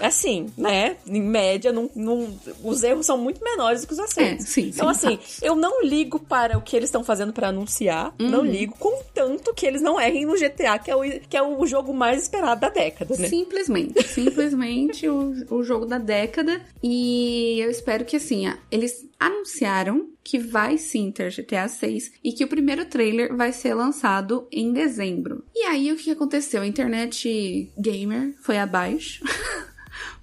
[0.00, 0.96] Assim, né?
[1.06, 4.44] Em média, não, não- os erros são muito menores do que os acertos.
[4.44, 7.50] É, sim, então, sim, assim, eu não ligo para o que eles estão fazendo pra
[7.50, 8.12] anunciar.
[8.18, 11.64] Não ligo, contanto que eles não errem no GTA, que é o, que é o
[11.66, 13.28] jogo mais esperado da década, né?
[13.28, 16.60] Simplesmente, simplesmente o, o jogo da década.
[16.82, 22.44] E eu espero que assim, eles anunciaram que vai sim ter GTA 6 e que
[22.44, 25.44] o primeiro trailer vai ser lançado em dezembro.
[25.54, 26.62] E aí o que aconteceu?
[26.62, 29.24] A internet gamer foi abaixo.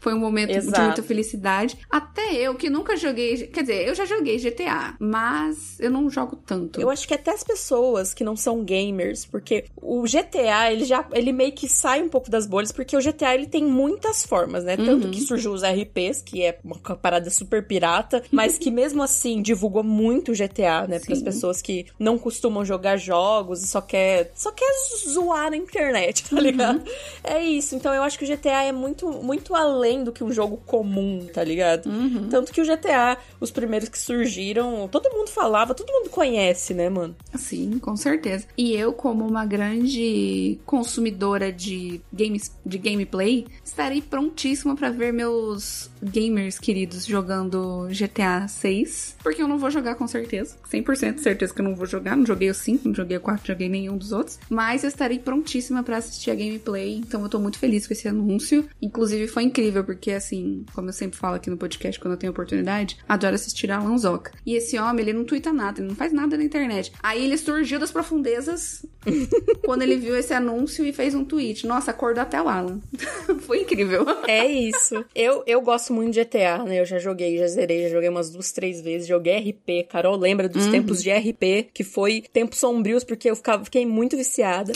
[0.05, 0.83] Foi um momento de Exato.
[0.83, 1.79] muita felicidade.
[1.89, 3.47] Até eu, que nunca joguei.
[3.47, 6.79] Quer dizer, eu já joguei GTA, mas eu não jogo tanto.
[6.79, 11.03] Eu acho que até as pessoas que não são gamers, porque o GTA, ele já
[11.11, 14.63] ele meio que sai um pouco das bolhas, porque o GTA ele tem muitas formas,
[14.63, 14.77] né?
[14.77, 19.41] Tanto que surgiu os RPs, que é uma parada super pirata, mas que mesmo assim
[19.41, 20.99] divulgou muito o GTA, né?
[20.99, 24.71] Para as pessoas que não costumam jogar jogos e só quer só quer
[25.09, 26.83] zoar na internet, tá ligado?
[27.23, 27.75] É isso.
[27.75, 31.27] Então eu acho que o GTA é muito muito além do que um jogo comum,
[31.33, 31.89] tá ligado?
[32.29, 36.89] Tanto que o GTA, os primeiros que surgiram, todo mundo falava, todo mundo conhece, né,
[36.89, 37.15] mano?
[37.35, 38.47] Sim, com certeza.
[38.57, 45.89] E eu, como uma grande consumidora de games, de gameplay, estarei prontíssima pra ver meus
[46.01, 49.17] gamers queridos jogando GTA 6.
[49.23, 50.57] Porque eu não vou jogar com certeza.
[50.71, 52.15] 100% certeza que eu não vou jogar.
[52.15, 54.39] Não joguei o 5, não joguei o 4, joguei nenhum dos outros.
[54.49, 56.95] Mas eu estarei prontíssima pra assistir a gameplay.
[56.95, 58.67] Então eu tô muito feliz com esse anúncio.
[58.81, 62.31] Inclusive foi incrível, porque assim, como eu sempre falo aqui no podcast quando eu tenho
[62.31, 64.31] oportunidade, adoro assistir a Lanzoca.
[64.45, 66.91] E esse homem, ele não twitta nada, ele não faz nada na internet.
[67.01, 68.85] Aí ele surgiu das profundezas
[69.63, 71.67] quando ele viu esse anúncio e fez um tweet.
[71.67, 72.79] Nossa, acordou até o Alan.
[73.41, 74.05] Foi incrível.
[74.27, 75.05] É isso.
[75.13, 76.79] Eu, eu gosto muito de GTA, né?
[76.81, 79.07] Eu já joguei, já zerei, já joguei umas duas, três vezes.
[79.07, 79.87] Joguei RP.
[79.89, 84.17] Carol lembra dos tempos de RP, que foi tempos sombrios, porque eu ficava, fiquei muito
[84.17, 84.73] viciada.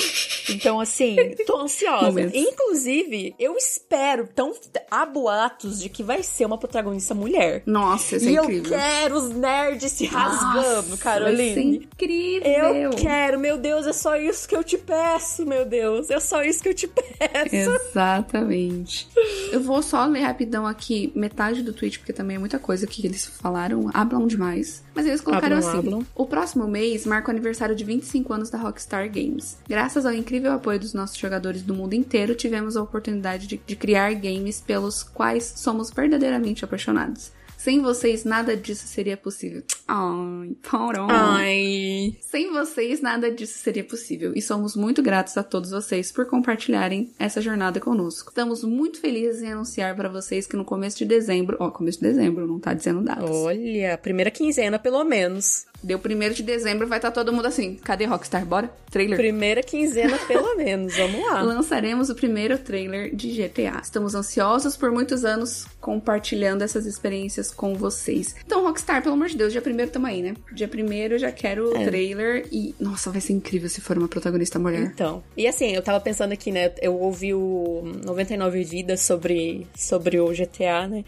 [0.50, 2.22] Então, assim, tô ansiosa.
[2.34, 4.52] Inclusive, eu espero, tão,
[4.90, 7.64] há boatos de que vai ser uma protagonista mulher.
[7.66, 8.70] Nossa, isso é e eu incrível.
[8.78, 11.38] quero os nerds se rasgando, Nossa, Caroline.
[11.38, 12.76] Vai ser incrível.
[12.76, 16.10] Eu quero, meu Deus, é só isso que eu te peço, meu Deus.
[16.10, 17.56] É só isso que eu te peço.
[17.56, 19.08] Exatamente.
[19.52, 23.06] Eu vou só ler rapidão aqui metade do tweet, porque também é muita coisa que
[23.06, 24.84] eles falaram, hablam demais.
[24.94, 26.06] Mas eles colocaram Hablam, assim: hablam.
[26.16, 29.58] O próximo mês marca o aniversário de 25 anos da Rockstar Games.
[29.68, 33.76] Graças ao incrível apoio dos nossos jogadores do mundo inteiro, tivemos a oportunidade de, de
[33.76, 37.32] criar games pelos quais somos verdadeiramente apaixonados.
[37.60, 39.62] Sem vocês, nada disso seria possível.
[39.86, 41.08] Ai, porão.
[41.12, 42.16] Ai.
[42.22, 44.32] Sem vocês, nada disso seria possível.
[44.34, 48.30] E somos muito gratos a todos vocês por compartilharem essa jornada conosco.
[48.30, 52.08] Estamos muito felizes em anunciar para vocês que no começo de dezembro, ó, começo de
[52.08, 53.30] dezembro, não tá dizendo datas.
[53.30, 55.66] Olha, primeira quinzena, pelo menos.
[55.82, 57.76] Deu primeiro de dezembro, vai estar todo mundo assim.
[57.76, 58.46] Cadê Rockstar?
[58.46, 58.72] Bora?
[58.92, 59.18] Trailer.
[59.18, 60.96] Primeira quinzena, pelo menos.
[60.96, 61.42] Vamos lá.
[61.44, 63.80] Lançaremos o primeiro trailer de GTA.
[63.82, 68.36] Estamos ansiosos por muitos anos compartilhando essas experiências com vocês.
[68.46, 70.36] Então, Rockstar, pelo amor de Deus, dia primeiro tamo aí, né?
[70.54, 72.76] Dia primeiro eu já quero o trailer e.
[72.80, 74.82] Nossa, vai ser incrível se for uma protagonista mulher.
[74.82, 76.72] Então, e assim, eu tava pensando aqui, né?
[76.82, 81.04] Eu ouvi o 99 Vidas sobre, sobre o GTA, né?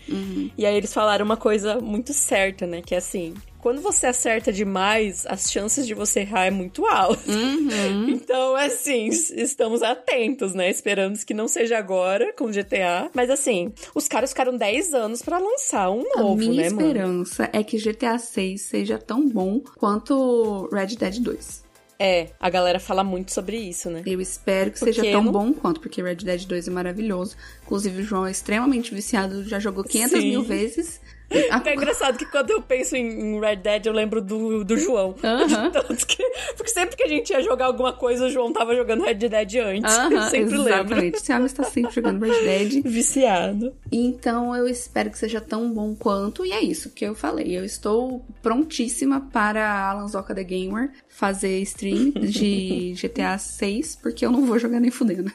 [0.57, 2.81] E aí eles falaram uma coisa muito certa, né?
[2.81, 7.31] Que é assim: quando você acerta demais, as chances de você errar é muito alta.
[7.31, 8.09] Uhum.
[8.21, 10.69] Então, assim, estamos atentos, né?
[10.69, 13.09] Esperamos que não seja agora com GTA.
[13.13, 16.81] Mas assim, os caras ficaram 10 anos para lançar um novo, A minha né, mano?
[16.87, 21.63] esperança é que GTA 6 seja tão bom quanto Red Dead 2.
[21.99, 24.01] É, a galera fala muito sobre isso, né?
[24.05, 27.35] Eu espero que Porque seja tão não- bom quanto, porque Red Dead 2 é maravilhoso.
[27.63, 30.29] Inclusive, o João é extremamente viciado, já jogou 500 Sim.
[30.29, 30.99] mil vezes.
[31.65, 35.15] É engraçado que quando eu penso em Red Dead, eu lembro do, do João.
[35.23, 35.71] Aham.
[35.71, 36.23] Tanto que,
[36.57, 39.55] porque sempre que a gente ia jogar alguma coisa, o João tava jogando Red Dead
[39.63, 39.93] antes.
[40.11, 40.73] eu Aham, sempre lembro.
[40.73, 41.17] exatamente.
[41.17, 42.83] Esse homem está sempre jogando Red Dead.
[42.85, 43.73] Viciado.
[43.91, 46.45] Então eu espero que seja tão bom quanto.
[46.45, 47.57] E é isso que eu falei.
[47.57, 54.31] Eu estou prontíssima para Alan Zoca The Gamer fazer stream de GTA 6, porque eu
[54.31, 55.31] não vou jogar nem fudendo.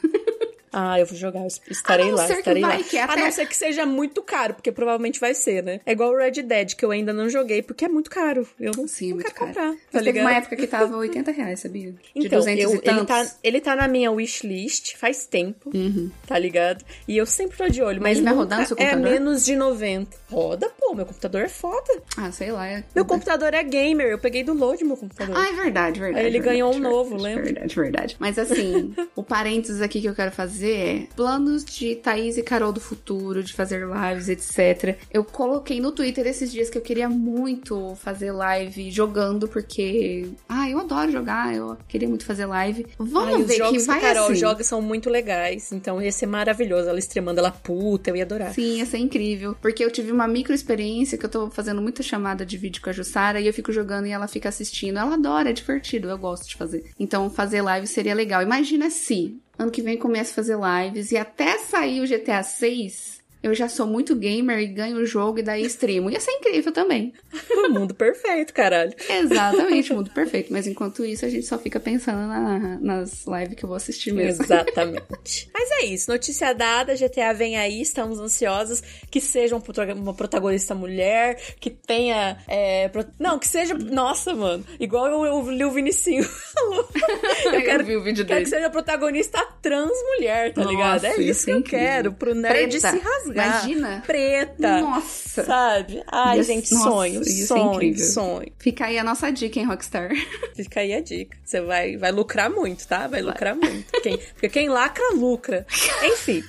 [0.79, 2.83] Ah, eu vou jogar, eu estarei A não lá, ser que estarei vai, lá.
[2.83, 5.79] que é A até- não ser que seja muito caro, porque provavelmente vai ser, né?
[5.85, 8.47] É igual o Red Dead, que eu ainda não joguei, porque é muito caro.
[8.59, 9.47] Eu não, Sim, é não muito quero caro.
[9.53, 10.23] comprar, Mas tá teve ligado?
[10.25, 11.91] uma época que tava 80 reais, sabia?
[11.93, 16.11] De Então, 200 eu- e ele, tá, ele tá na minha wishlist faz tempo, Uhum.
[16.27, 16.85] tá ligado?
[17.07, 19.11] E eu sempre tô de olho, mas, Mas vai rodar no seu é computador?
[19.11, 20.15] menos de 90.
[20.29, 22.03] Roda, pô, meu computador é foda.
[22.17, 22.67] Ah, sei lá.
[22.67, 22.83] É...
[22.93, 25.35] Meu computador é gamer, eu peguei do load meu computador.
[25.37, 26.19] Ah, é verdade, verdade.
[26.21, 27.43] Aí ele verdade, ganhou um verdade, novo, lembra?
[27.43, 28.15] Verdade, verdade.
[28.19, 32.71] Mas assim, o parênteses aqui que eu quero fazer é planos de Thaís e Carol
[32.71, 34.97] do futuro, de fazer lives, etc.
[35.11, 40.29] Eu coloquei no Twitter esses dias que eu queria muito fazer live jogando, porque.
[40.47, 42.85] Ah, eu adoro jogar, eu queria muito fazer live.
[42.97, 44.35] Vamos Ai, os ver que jogos que vai a Carol assim.
[44.35, 46.89] joga são muito legais, então ia ser maravilhoso.
[46.89, 48.53] Ela streamando, ela puta, eu ia adorar.
[48.53, 49.55] Sim, ia ser incrível.
[49.61, 52.89] Porque eu tive uma micro experiência que eu tô fazendo muita chamada de vídeo com
[52.89, 54.97] a Jussara e eu fico jogando e ela fica assistindo.
[54.97, 56.83] Ela adora, é divertido, eu gosto de fazer.
[56.99, 58.41] Então, fazer live seria legal.
[58.41, 63.16] Imagina se ano que vem começa a fazer lives e até sair o GTA 6.
[63.43, 66.09] Eu já sou muito gamer e ganho o jogo e daí streamo.
[66.09, 67.13] Ia ser incrível também.
[67.67, 68.93] O mundo perfeito, caralho.
[69.09, 70.53] Exatamente, mundo perfeito.
[70.53, 74.13] Mas enquanto isso, a gente só fica pensando na- nas lives que eu vou assistir
[74.13, 74.41] mesmo.
[74.43, 75.49] Exatamente.
[75.53, 79.61] Mas é isso, notícia dada, GTA vem aí, estamos ansiosas que seja um
[79.95, 82.37] uma protagonista mulher, que tenha.
[82.47, 83.73] é, pro- Não, que seja.
[83.73, 84.65] Nossa, mano.
[84.79, 86.23] Igual eu, eu li o Vinicinho.
[87.45, 88.43] Eu quero, vi o vídeo quero dele.
[88.45, 91.05] que seja protagonista trans mulher, tá Nossa, ligado?
[91.05, 92.91] É isso ser que eu quero, pro nerd Preta.
[92.91, 92.97] se
[93.27, 93.69] rasgar.
[93.69, 94.03] Imagina.
[94.05, 94.81] Preta.
[94.81, 95.43] Nossa.
[95.43, 96.03] Sabe?
[96.07, 98.05] Ai, gente, nossa, sonho, ser sonho, incrível.
[98.05, 98.51] sonho.
[98.57, 100.09] Fica aí a nossa dica, hein, Rockstar?
[100.55, 101.37] Fica aí a dica.
[101.43, 103.07] Você vai, vai lucrar muito, tá?
[103.07, 103.91] Vai lucrar muito.
[104.01, 105.65] Quem, porque quem lacra, lucra.
[106.03, 106.43] Enfim.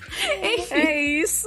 [0.71, 1.47] É isso.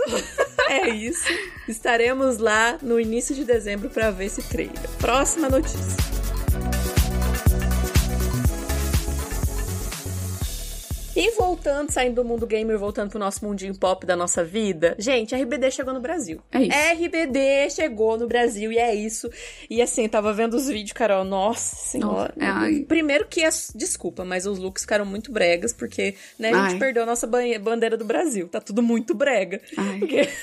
[0.69, 1.25] É isso.
[1.67, 4.89] Estaremos lá no início de dezembro pra ver esse trailer.
[4.99, 5.97] Próxima notícia.
[11.15, 14.95] E voltando, saindo do mundo gamer, voltando pro nosso mundinho pop da nossa vida.
[14.97, 16.39] Gente, RBD chegou no Brasil.
[16.51, 16.77] É isso.
[17.03, 19.29] RBD chegou no Brasil e é isso.
[19.69, 21.25] E assim, tava vendo os vídeos, Carol.
[21.25, 22.33] Nossa senhora.
[22.37, 22.85] Nossa, ai.
[22.87, 23.71] Primeiro que as.
[23.75, 27.97] Desculpa, mas os looks ficaram muito bregas, porque né, a gente perdeu a nossa bandeira
[27.97, 28.47] do Brasil.
[28.47, 29.61] Tá tudo muito brega.
[29.77, 29.99] Ai.
[29.99, 30.29] Porque-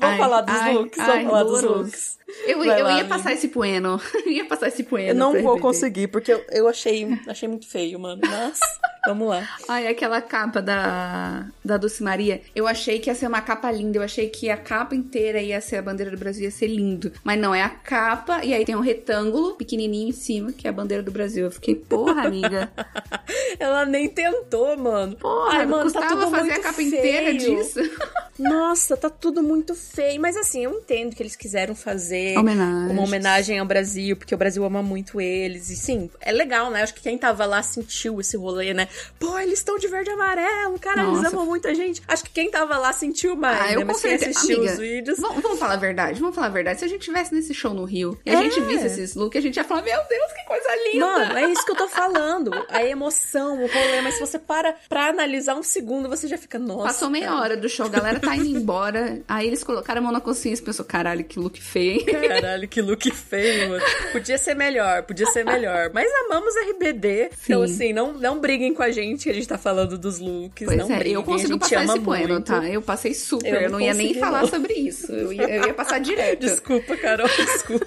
[0.00, 0.96] Vamos Ai, falar dos ai, looks.
[0.98, 2.18] Vamos falar dos looks.
[2.46, 3.08] Eu, Vai eu lá, ia amiga.
[3.08, 4.00] passar esse poeno.
[4.26, 5.08] Eu ia passar esse poeno.
[5.10, 5.60] Eu não vou RBD.
[5.60, 8.20] conseguir, porque eu, eu achei, achei muito feio, mano.
[8.22, 8.58] Mas,
[9.06, 9.48] vamos lá.
[9.68, 12.40] Ai, aquela capa da, da Dulce Maria.
[12.54, 13.98] Eu achei que ia ser uma capa linda.
[13.98, 17.12] Eu achei que a capa inteira ia ser a bandeira do Brasil, ia ser lindo.
[17.24, 20.70] Mas não, é a capa e aí tem um retângulo pequenininho em cima, que é
[20.70, 21.44] a bandeira do Brasil.
[21.44, 22.70] Eu fiquei, porra, amiga.
[23.58, 25.16] Ela nem tentou, mano.
[25.16, 26.88] Porra, Ai, mano, tá custava tudo fazer muito a capa feio.
[26.88, 27.80] inteira disso.
[28.38, 30.20] Nossa, tá tudo muito feio.
[30.20, 32.92] Mas assim, eu entendo que eles quiseram fazer Homenagem.
[32.92, 35.70] uma homenagem ao Brasil, porque o Brasil ama muito eles.
[35.70, 36.82] E sim, é legal, né?
[36.82, 38.87] Acho que quem tava lá sentiu esse rolê, né?
[39.18, 41.28] Pô, eles estão de verde e amarelo, cara, eles Nossa.
[41.28, 42.02] amam muita gente.
[42.08, 43.76] Acho que quem tava lá sentiu mais, Ah, né?
[43.76, 45.18] eu Mas quem assistiu Amiga, os vídeos.
[45.18, 46.78] Vamos, vamos falar a verdade, vamos falar a verdade.
[46.80, 48.36] Se a gente tivesse nesse show no Rio e a É.
[48.42, 51.06] gente visse esses looks, a gente ia falar, meu Deus, que coisa linda!
[51.06, 52.50] Mano, é isso que eu tô falando.
[52.68, 54.00] A emoção, o rolê.
[54.02, 56.84] Mas se você para pra analisar um segundo, você já fica, nossa.
[56.84, 57.40] Passou meia cara.
[57.40, 59.20] hora do show, a galera tá indo embora.
[59.28, 62.06] Aí eles colocaram a mão na consciência e pensou, caralho, que look feio, hein?
[62.28, 63.82] Caralho, que look feio, mano.
[64.12, 65.90] Podia ser melhor, podia ser melhor.
[65.92, 67.30] Mas amamos RBD.
[67.44, 67.74] Então, Sim.
[67.74, 70.64] assim, não, não briguem com a gente que a gente tá falando dos looks.
[70.64, 72.46] Pois não é, briguem, eu consigo passar esse poema, muito.
[72.46, 72.64] tá?
[72.68, 74.48] Eu passei super, Eu eu não não ia nem consegui, falar não.
[74.48, 75.12] sobre isso.
[75.12, 76.40] Eu ia, eu ia passar direto.
[76.40, 77.86] Desculpa, Carol, desculpa.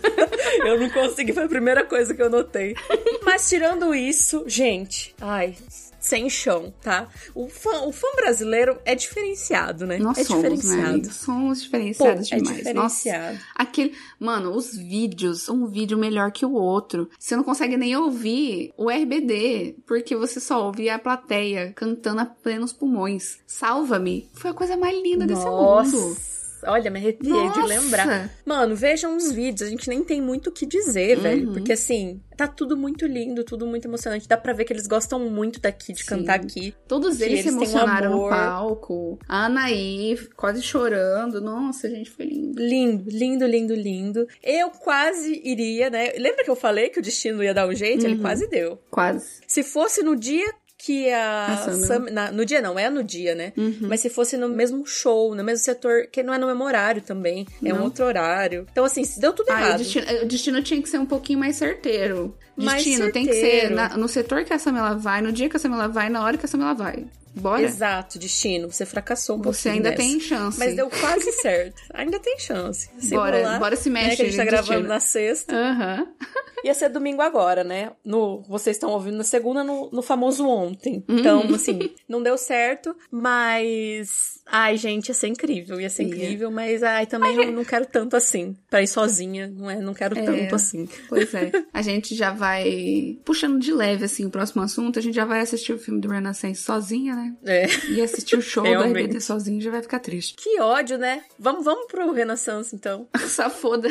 [0.65, 2.75] eu não consegui, foi a primeira coisa que eu notei.
[3.23, 5.55] Mas tirando isso, gente, ai,
[6.01, 7.07] sem chão, tá?
[7.33, 9.99] O fã, o fã brasileiro é diferenciado, né?
[9.99, 10.49] Nós é somos, né?
[10.49, 10.89] diferenciado.
[10.89, 11.13] amigo?
[11.13, 12.57] Somos Pô, diferenciados é demais.
[12.57, 13.33] diferenciado.
[13.33, 13.95] Nossa, aquele.
[14.19, 17.09] Mano, os vídeos, um vídeo melhor que o outro.
[17.17, 22.25] Você não consegue nem ouvir o RBD, porque você só ouve a plateia cantando a
[22.25, 23.37] plenos pulmões.
[23.45, 24.27] Salva-me.
[24.33, 26.17] Foi a coisa mais linda desse mundo.
[26.65, 27.61] Olha, me arrepiei Nossa.
[27.61, 28.29] de lembrar.
[28.45, 31.23] Mano, vejam os vídeos, a gente nem tem muito o que dizer, Uhum.
[31.23, 31.51] velho.
[31.53, 34.27] Porque assim, tá tudo muito lindo, tudo muito emocionante.
[34.27, 36.05] Dá pra ver que eles gostam muito daqui, de Sim.
[36.09, 36.73] cantar aqui.
[36.87, 39.19] Todos eles, se eles um emocionaram no palco.
[39.27, 41.41] A Anaí quase chorando.
[41.41, 42.61] Nossa, gente, foi lindo.
[42.61, 44.27] Lindo, lindo, lindo, lindo.
[44.43, 46.11] Eu quase iria, né?
[46.17, 48.05] Lembra que eu falei que o destino ia dar um jeito?
[48.05, 48.21] Ele Uhum.
[48.21, 48.79] quase deu.
[48.89, 49.41] Quase.
[49.47, 50.51] Se fosse no dia
[50.83, 51.45] que a.
[51.47, 51.87] A Summer.
[51.87, 53.53] Sam- na- no dia não, é no dia, né?
[53.57, 53.79] Uhum.
[53.81, 57.01] Mas se fosse no mesmo show, no mesmo setor, que não é no mesmo horário
[57.01, 58.65] também, é um outro horário.
[58.71, 59.77] Então, assim, se deu tudo Ah, o errado.
[59.77, 62.35] destino, o destino tinha que ser um pouquinho mais certeiro.
[62.55, 63.75] Mais Destino tem que ser certeiro.
[63.75, 66.37] na- no setor que a Samela vai, no dia que a Samela vai, na hora
[66.37, 67.05] que a Samela vai.
[67.33, 67.61] Bora?
[67.61, 68.71] Exato, destino.
[68.71, 70.01] Você fracassou um Você ainda nessa.
[70.01, 70.59] tem chance.
[70.59, 71.81] Mas deu quase certo.
[71.93, 72.89] Ainda tem chance.
[72.99, 74.65] Se Bora, rolar, bora se né, mexe, que a gente tá destino.
[74.67, 75.55] gravando na sexta.
[75.55, 76.07] Aham.
[76.63, 77.91] Ia ser domingo agora, né?
[78.05, 81.03] No, vocês estão ouvindo na segunda, no, no famoso ontem.
[81.09, 81.17] Uhum.
[81.19, 84.39] Então, assim, não deu certo, mas.
[84.51, 86.09] Ai, gente, ia ser incrível, ia ser Ia.
[86.09, 88.55] incrível, mas ai, também não, não quero tanto assim.
[88.69, 89.77] Pra ir sozinha, não é?
[89.79, 90.23] Não quero É.
[90.23, 90.89] tanto assim.
[91.07, 91.51] Pois é.
[91.73, 93.17] A gente já vai.
[93.23, 96.09] Puxando de leve, assim, o próximo assunto, a gente já vai assistir o filme do
[96.09, 97.33] Renaissance sozinha, né?
[97.45, 97.65] É.
[97.89, 99.05] E assistir o show do Realmente.
[99.05, 100.35] RBD sozinho já vai ficar triste.
[100.35, 101.23] Que ódio, né?
[101.39, 103.07] Vamos, vamos pro Renaissance, então.
[103.27, 103.87] Só foda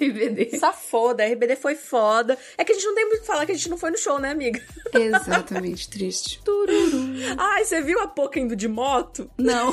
[0.00, 0.56] RBD.
[0.58, 2.36] Safoda, a RBD foi foda.
[2.56, 3.90] É que a gente não tem muito o que falar que a gente não foi
[3.90, 4.60] no show, né, amiga?
[4.94, 6.40] Exatamente, triste.
[6.44, 6.98] Tururu.
[7.36, 9.30] Ai, você viu a Poca indo de moto?
[9.36, 9.72] Não.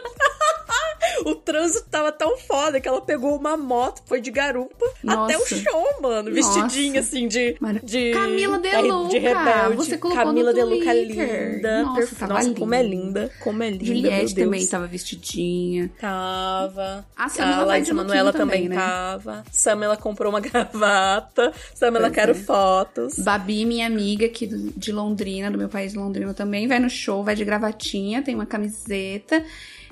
[1.25, 5.23] O trânsito tava tão foda que ela pegou uma moto, foi de garupa Nossa.
[5.35, 6.31] até o show, mano.
[6.31, 7.07] Vestidinha, Nossa.
[7.09, 7.57] assim, de.
[7.83, 9.75] De Camila De de Luca, rebelde.
[9.75, 11.53] você colocou Camila De Luca Twitter.
[11.55, 11.83] linda.
[11.83, 12.59] Nossa, tava Nossa, linda.
[12.59, 13.31] como é linda.
[13.39, 13.85] Como é linda.
[13.85, 15.91] Juliette também tava vestidinha.
[15.99, 17.05] Tava.
[17.15, 18.75] A Samela de lookinho Manoela também, também, né?
[18.75, 19.43] tava.
[19.51, 21.53] Samela comprou uma gravata.
[21.75, 22.35] Samela Pois quero é.
[22.35, 23.15] fotos.
[23.19, 27.23] Babi, minha amiga aqui de Londrina, do meu país de Londrina também, vai no show,
[27.23, 29.43] vai de gravatinha, tem uma camiseta.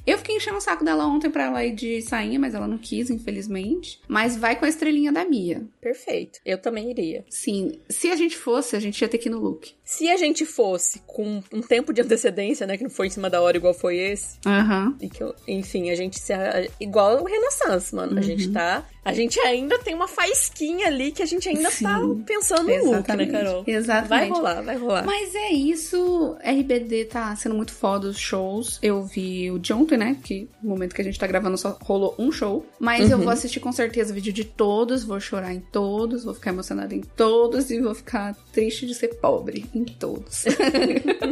[0.05, 2.77] Eu fiquei enchendo o saco dela ontem pra ela ir de sainha, mas ela não
[2.77, 3.99] quis, infelizmente.
[4.07, 5.63] Mas vai com a estrelinha da Mia.
[5.81, 6.39] Perfeito.
[6.45, 7.23] Eu também iria.
[7.29, 9.73] Sim, se a gente fosse, a gente ia ter que ir no look.
[9.83, 12.77] Se a gente fosse com um tempo de antecedência, né?
[12.77, 14.37] Que não foi em cima da hora igual foi esse.
[14.45, 14.95] Aham.
[15.01, 16.33] E que, eu- enfim, a gente se.
[16.79, 18.17] Igual o Renaissance, mano.
[18.17, 18.87] A gente tá.
[19.09, 21.85] A gente ainda tem uma faísquinha ali que a gente ainda Sim.
[21.85, 23.25] tá pensando no look, né.
[23.25, 23.63] Carol?
[23.65, 24.09] Exatamente.
[24.09, 25.05] Vai rolar, vai rolar.
[25.05, 26.37] Mas é isso.
[26.43, 28.77] RBD tá sendo muito foda os shows.
[28.81, 30.17] Eu vi o de ontem, né?
[30.23, 32.65] Que no momento que a gente tá gravando só rolou um show.
[32.79, 33.23] Mas eu Uhum.
[33.23, 36.93] vou assistir com certeza o vídeo de todos, vou chorar em todos, vou ficar emocionada
[36.95, 40.45] em todos e vou ficar triste de ser pobre em todos.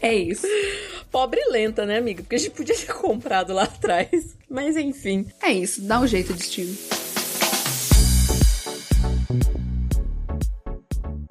[0.00, 0.46] é isso.
[1.10, 2.22] Pobre lenta, né, amiga?
[2.22, 4.36] Porque a gente podia ter comprado lá atrás.
[4.52, 5.26] Mas enfim.
[5.42, 5.80] É isso.
[5.80, 6.76] Dá um jeito, destino.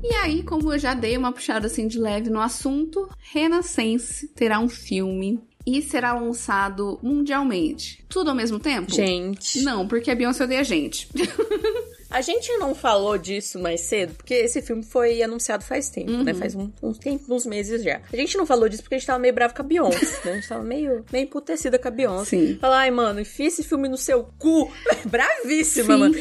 [0.03, 4.59] E aí, como eu já dei uma puxada assim de leve no assunto, Renascense terá
[4.59, 8.03] um filme e será lançado mundialmente.
[8.09, 8.91] Tudo ao mesmo tempo?
[8.91, 9.61] Gente.
[9.61, 11.07] Não, porque a Beyoncé odeia a gente.
[12.11, 16.23] A gente não falou disso mais cedo, porque esse filme foi anunciado faz tempo, Uhum.
[16.23, 16.33] né?
[16.33, 18.01] Faz um, um tempo, uns meses já.
[18.11, 20.31] A gente não falou disso porque a gente tava meio bravo com a Beyoncé, né?
[20.31, 22.25] A gente tava meio, meio emputecida com a Beyoncé.
[22.37, 22.57] Sim.
[22.59, 24.71] Falar, ai, mano, enfia esse filme no seu cu.
[25.05, 25.99] Bravíssima, Sim.
[25.99, 26.15] mano.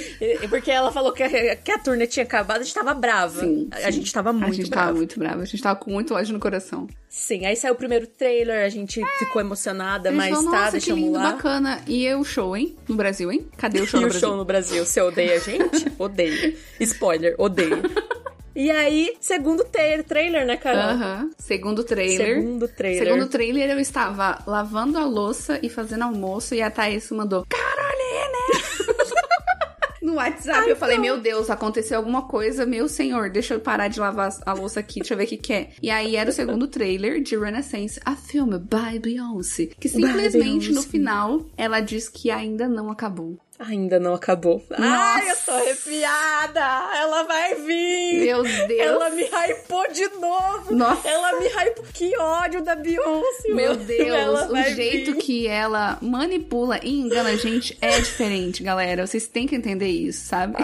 [0.48, 3.40] Porque ela falou que a, que a turnê tinha acabado, a gente tava brava.
[3.40, 3.92] Sim, A, sim.
[3.92, 4.86] gente tava muito a gente brava.
[4.86, 6.86] tava muito brava, a gente tava com muito ódio no coração.
[7.12, 11.10] Sim, aí saiu o primeiro trailer, a gente ficou emocionada, mas tá, nossa, que lindo,
[11.18, 11.32] lá.
[11.32, 11.82] bacana.
[11.88, 12.76] E o show, hein?
[12.88, 13.48] No Brasil, hein?
[13.56, 14.28] Cadê o show E no o Brasil?
[14.28, 15.86] show no Brasil, você odeia a gente?
[15.98, 16.56] Odeio.
[16.78, 17.82] Spoiler, odeio.
[18.54, 20.82] E aí, segundo tra- trailer, né, Carol?
[20.82, 21.30] Aham.
[21.36, 22.36] Segundo trailer.
[22.36, 23.04] Segundo trailer.
[23.04, 28.70] Segundo trailer, eu estava lavando a louça e fazendo almoço e a Thaís mandou Caroline!
[30.10, 34.00] no WhatsApp eu falei, meu Deus, aconteceu alguma coisa, meu senhor, deixa eu parar de
[34.00, 35.70] lavar a louça aqui, deixa eu ver o que que é.
[35.80, 40.74] E aí era o segundo trailer de Renaissance, a filme by Beyoncé, que simplesmente no
[40.74, 40.88] Beyoncé.
[40.88, 43.38] final ela diz que ainda não acabou.
[43.60, 44.62] Ainda não acabou.
[44.70, 45.62] Ai, eu tô Nossa.
[45.64, 46.60] arrepiada!
[46.98, 48.24] Ela vai vir!
[48.24, 48.70] Meu Deus.
[48.80, 50.74] Ela me hypou de novo!
[50.74, 51.06] Nossa.
[51.06, 51.84] Ela me hypou.
[51.92, 53.48] Que ódio da Beyoncé!
[53.50, 53.76] Meu.
[53.76, 55.20] Deus, Ela o jeito vir.
[55.20, 59.06] que ela manipula e engana a gente é diferente, galera.
[59.06, 60.54] Vocês têm que entender isso, sabe?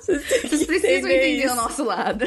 [0.00, 1.52] Vocês têm que Vocês precisam entender isso.
[1.52, 2.24] o nosso lado.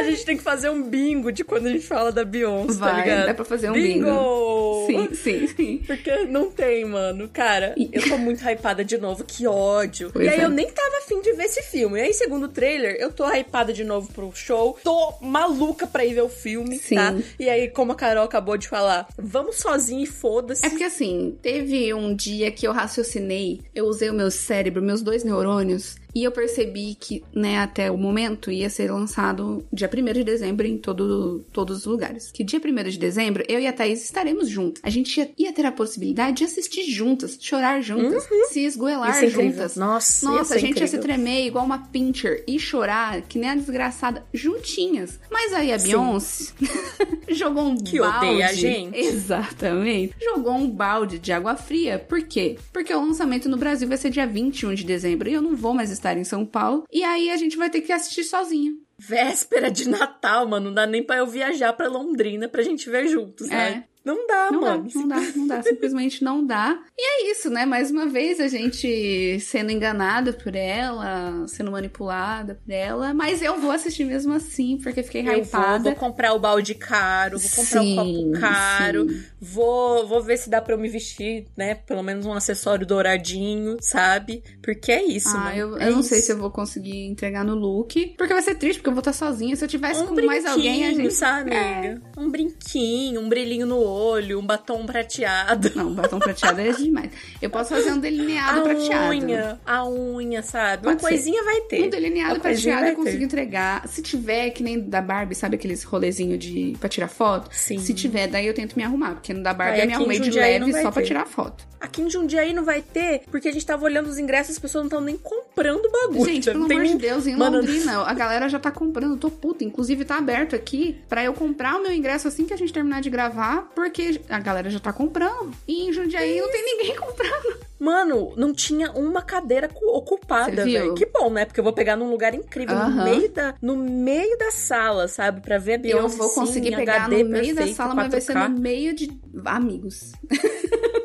[0.00, 2.92] A gente tem que fazer um bingo de quando a gente fala da Beyoncé, tá
[2.92, 3.26] Vai, ligado?
[3.26, 4.86] dá pra fazer um bingo!
[4.86, 5.82] Sim, sim, sim.
[5.86, 7.28] Porque não tem, mano.
[7.28, 9.24] Cara, eu tô muito hypada de novo.
[9.24, 10.10] Que ódio.
[10.12, 10.44] Pois e aí é.
[10.44, 11.98] eu nem tava afim de ver esse filme.
[11.98, 14.78] E aí, segundo o trailer, eu tô hypada de novo pro show.
[14.82, 16.94] Tô maluca pra ir ver o filme, Sim.
[16.96, 17.14] tá?
[17.38, 20.64] E aí, como a Carol acabou de falar, vamos sozinho e foda-se.
[20.64, 25.02] É porque assim, teve um dia que eu raciocinei, eu usei o meu cérebro, meus
[25.02, 30.12] dois neurônios, E eu percebi que, né, até o momento ia ser lançado dia 1
[30.12, 32.30] de dezembro em todo, todos os lugares.
[32.30, 34.80] Que dia 1 de dezembro, eu e a Thaís estaremos juntos.
[34.84, 38.46] A gente ia, ia ter a possibilidade de assistir juntas, chorar juntas, uhum.
[38.50, 39.76] se esgoelar juntas.
[39.76, 40.82] Nossa, Nossa, a gente incrível.
[40.82, 45.18] ia se tremer igual uma pincher e chorar, que nem a desgraçada, juntinhas.
[45.30, 46.52] Mas aí a Beyoncé
[47.28, 48.26] jogou um que balde.
[48.26, 48.98] odeia a gente.
[48.98, 50.14] Exatamente.
[50.20, 51.98] Jogou um balde de água fria.
[51.98, 52.58] Por quê?
[52.72, 55.74] Porque o lançamento no Brasil vai ser dia 21 de dezembro e eu não vou
[55.74, 56.84] mais estar em São Paulo.
[56.90, 58.72] E aí a gente vai ter que assistir sozinha.
[58.98, 60.66] Véspera de Natal, mano.
[60.66, 63.84] Não dá nem pra eu viajar pra Londrina pra gente ver juntos, né?
[64.04, 64.08] É.
[64.10, 64.84] Não dá, Não mano.
[64.88, 65.62] dá, não dá, não dá.
[65.62, 66.78] Simplesmente não dá.
[66.98, 67.66] E é isso, né?
[67.66, 73.12] Mais uma vez a gente sendo enganada por ela, sendo manipulada por ela.
[73.12, 75.84] Mas eu vou assistir mesmo assim, porque fiquei Eu vou, hypada.
[75.84, 79.22] vou comprar o balde caro, vou comprar Sim, um copo caro, sim.
[79.40, 81.74] vou, vou ver se dá pra eu me vestir, né?
[81.74, 84.42] Pelo menos um acessório douradinho, sabe?
[84.62, 85.56] Porque é isso, Ah, mano.
[85.56, 86.08] eu, é eu não isso.
[86.08, 88.14] sei se eu vou conseguir entregar no look.
[88.16, 89.54] Porque vai ser triste, porque eu vou estar sozinha.
[89.56, 91.12] Se eu tivesse Um com mais alguém, a gente.
[91.12, 91.78] sabe, É.
[91.78, 92.02] amiga?
[92.16, 95.70] Um brinquinho, um brilhinho no olho, um batom prateado.
[95.74, 97.10] Não, batom prateado é demais.
[97.40, 99.10] Eu posso fazer um delineado a prateado.
[99.10, 100.84] unha, a unha, sabe?
[100.84, 101.84] Pode Uma coisinha vai ter.
[101.84, 102.96] Um delineado Uma prateado eu vai ter.
[102.96, 103.88] consigo entregar.
[103.88, 107.48] Se tiver, que nem da Barbie, sabe aqueles rolezinho de pra tirar foto?
[107.54, 107.78] Sim.
[107.78, 109.14] Se tiver, daí eu tento me arrumar.
[109.14, 111.68] Porque no da Barbie Aí eu me arrumei de não leve só pra tirar foto.
[111.80, 114.82] Aqui em Jundiaí não vai ter, porque a gente tava olhando os ingressos, as pessoas
[114.82, 116.26] não estão nem comprando bagulho.
[116.30, 119.16] Gente, Não pelo amor de Deus, em Mano, Londrina, a galera já tá comprando.
[119.16, 119.64] Tô puta.
[119.64, 123.00] Inclusive, tá aberto aqui pra eu comprar o meu ingresso assim que a gente terminar
[123.00, 125.52] de gravar, porque a galera já tá comprando.
[125.66, 127.58] E em Jundiaí não tem ninguém comprando.
[127.78, 130.94] Mano, não tinha uma cadeira cu- ocupada, velho.
[130.94, 131.46] Que bom, né?
[131.46, 133.04] Porque eu vou pegar num lugar incrível, no Aham.
[133.04, 135.40] meio da no meio da sala, sabe?
[135.40, 136.14] Pra ver a Beyoncé.
[136.14, 138.48] eu vou conseguir sim, pegar HD no meio da sala, mas vai ser 4K.
[138.50, 139.10] no meio de
[139.46, 140.12] amigos.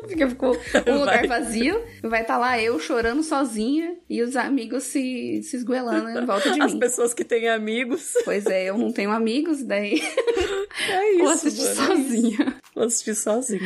[0.06, 0.56] Porque ficou
[0.86, 6.08] um lugar vazio, vai estar lá eu chorando sozinha e os amigos se, se esgoelando
[6.10, 6.78] em volta de As mim.
[6.78, 8.12] pessoas que têm amigos.
[8.24, 10.00] Pois é, eu não tenho amigos, daí
[10.88, 11.86] É isso, vou assistir mano.
[12.04, 12.54] sozinha.
[12.76, 13.62] Vou assistir sozinha.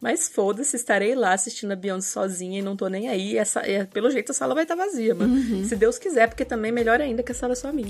[0.00, 3.36] Mas foda-se, estarei lá assistindo a Beyoncé sozinha e não tô nem aí.
[3.36, 5.34] Essa, é, pelo jeito a sala vai estar vazia, mano.
[5.34, 5.64] Uhum.
[5.64, 7.88] Se Deus quiser, porque também é melhor ainda que a sala é só minha.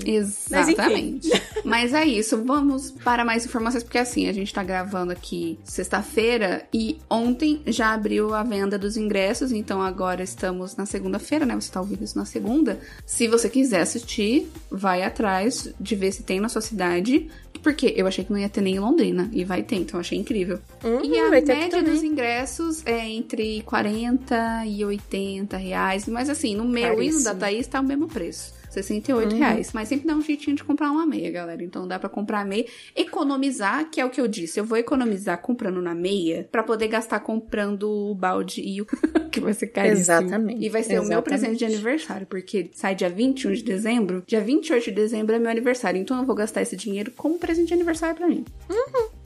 [0.49, 0.69] Mas.
[0.69, 1.29] Exatamente.
[1.63, 6.67] Mas é isso, vamos para mais informações, porque assim, a gente tá gravando aqui sexta-feira
[6.73, 11.53] e ontem já abriu a venda dos ingressos, então agora estamos na segunda-feira, né?
[11.53, 12.79] Você tá ouvindo isso na segunda.
[13.05, 17.29] Se você quiser assistir, vai atrás de ver se tem na sua cidade.
[17.65, 19.27] Porque eu achei que não ia ter nem em Londrina.
[19.33, 20.59] E vai ter, então eu achei incrível.
[20.83, 26.07] Uhum, e a média dos ingressos é entre 40 e 80 reais.
[26.07, 27.33] Mas assim, no meu e no da.
[27.33, 28.53] Thaís tá o mesmo preço.
[28.75, 29.39] 68 Uhum.
[29.39, 29.71] reais.
[29.73, 31.63] Mas sempre dá um jeitinho de comprar uma meia, galera.
[31.63, 32.65] Então dá pra comprar meia.
[32.95, 34.59] Economizar, que é o que eu disse.
[34.59, 38.85] Eu vou economizar comprando na meia pra poder gastar comprando o balde e o.
[39.31, 39.99] que vai ser caríssimo.
[40.01, 40.63] Exatamente.
[40.65, 41.23] E vai ser o meu Exatamente.
[41.23, 44.23] presente de aniversário, porque sai dia 21 de dezembro.
[44.27, 45.99] Dia 28 de dezembro é meu aniversário.
[45.99, 48.45] Então eu vou gastar esse dinheiro como presente de aniversário pra mim.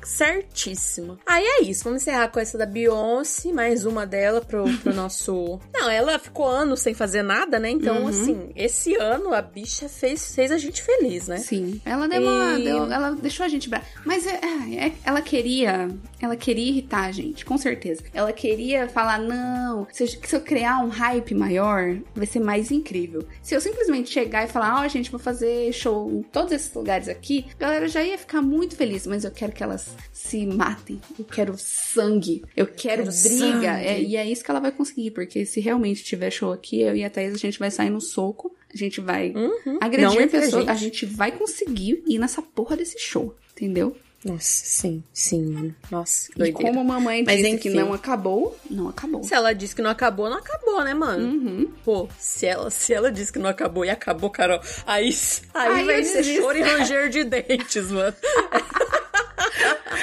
[0.04, 1.18] Certíssimo.
[1.26, 5.60] Aí é isso, vamos encerrar com essa da Beyoncé, mais uma dela pro, pro nosso.
[5.74, 7.70] Não, ela ficou anos sem fazer nada, né?
[7.70, 8.08] Então, Uhum.
[8.08, 11.38] assim, esse ano a bicha fez, fez a gente feliz, né?
[11.38, 11.82] Sim.
[11.86, 12.60] Ela deu uma.
[12.60, 13.86] E- deu- ela deixou a gente brava.
[14.06, 14.40] Mas é,
[14.78, 15.90] é- ela queria.
[16.22, 18.04] Ela queria irritar a gente, com certeza.
[18.14, 22.72] Ela queria falar: não, se eu, se eu criar um hype maior, vai ser mais
[22.72, 23.26] incrível.
[23.42, 27.08] Se eu simplesmente chegar e falar: ó, gente, vou fazer show em todos esses lugares
[27.08, 29.06] aqui, a galera já ia ficar muito feliz.
[29.08, 31.00] Mas eu quero que elas se matem.
[31.18, 32.44] Eu quero sangue.
[32.56, 33.80] Eu quero, quero briga.
[33.82, 36.96] É, e é isso que ela vai conseguir, porque se realmente tiver show aqui, eu
[36.96, 38.56] e a Thaís, a gente vai sair no soco.
[38.74, 39.80] A gente vai Uhum.
[39.82, 40.52] Agredir a pessoas.
[40.66, 40.70] gente.
[40.70, 43.96] A gente vai conseguir ir nessa porra desse show, entendeu?
[44.24, 45.76] Nossa, sim, sim, mano.
[45.90, 46.68] Nossa, que E doideira.
[46.68, 47.58] como a mamãe Mas disse enfim.
[47.62, 49.24] que não acabou, não acabou.
[49.24, 51.26] Se ela disse que não acabou, não acabou, né, mano?
[51.26, 51.72] Uhum.
[51.86, 55.10] Pô, se ela, se ela disse que não acabou e acabou, Carol, aí,
[55.54, 58.14] aí, Aí vai eu ser choro e ranger de dentes, mano.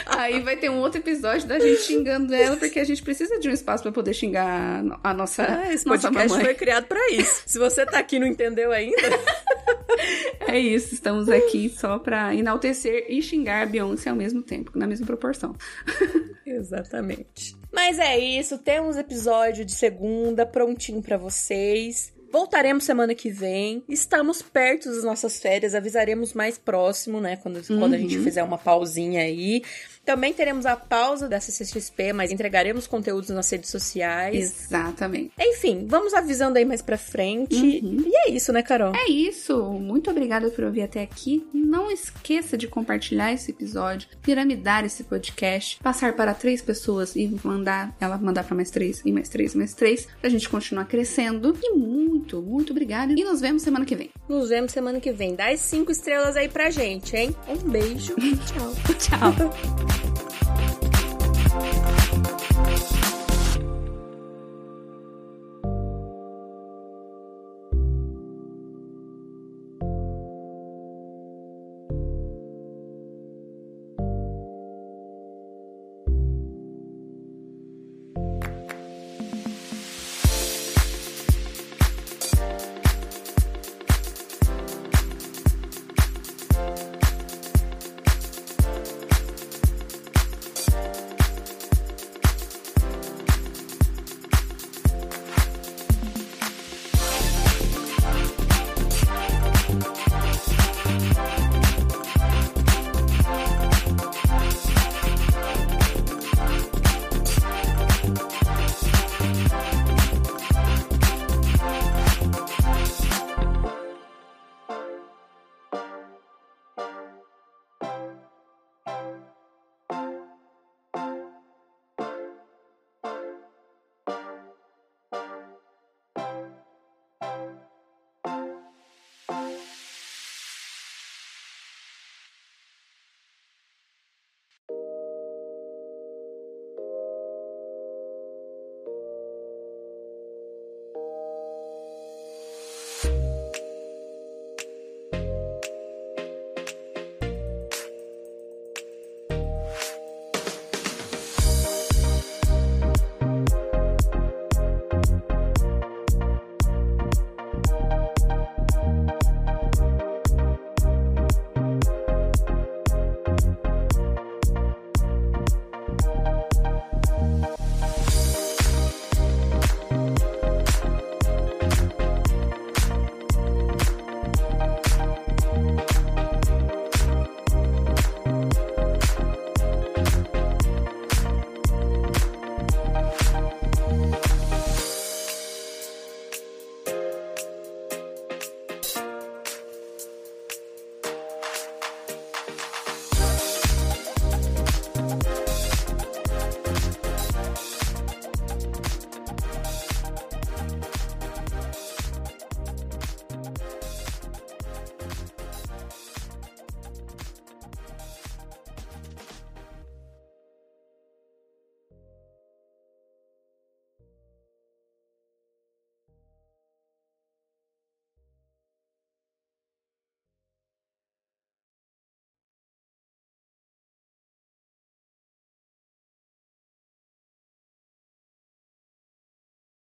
[0.06, 3.48] Aí vai ter um outro episódio da gente xingando ela, porque a gente precisa de
[3.48, 6.44] um espaço pra poder xingar a nossa, Ah, esse nossa podcast mamãe.
[6.44, 7.42] foi criado pra isso.
[7.46, 8.96] Se você tá aqui e não entendeu ainda,
[10.48, 14.86] É isso, estamos aqui só pra enaltecer e xingar a Beyoncé ao mesmo tempo, na
[14.86, 15.54] mesma proporção.
[16.46, 17.56] Exatamente.
[17.72, 22.12] Mas é isso, temos episódio de segunda prontinho pra vocês.
[22.36, 23.82] Voltaremos semana que vem.
[23.88, 27.36] Estamos perto das nossas férias, avisaremos mais próximo, né?
[27.36, 29.62] Quando, quando a gente fizer uma pausinha aí.
[30.06, 34.66] Também teremos a pausa da CCXP, mas entregaremos conteúdos nas redes sociais.
[34.66, 35.32] Exatamente.
[35.36, 37.56] Enfim, vamos avisando aí mais pra frente.
[37.56, 38.04] Uhum.
[38.06, 38.92] E é isso, né, Carol?
[38.94, 39.60] É isso.
[39.72, 41.44] Muito obrigada por ouvir até aqui.
[41.52, 47.92] Não esqueça de compartilhar esse episódio, piramidar esse podcast, passar para três pessoas e mandar
[48.00, 51.58] ela mandar para mais três e mais três e mais três, pra gente continuar crescendo.
[51.60, 53.12] E muito, muito obrigada.
[53.12, 54.10] E nos vemos semana que vem.
[54.28, 55.34] Nos vemos semana que vem.
[55.34, 57.34] Dá as cinco estrelas aí pra gente, hein?
[57.48, 58.14] Um beijo.
[58.46, 58.72] Tchau.
[58.98, 59.86] Tchau.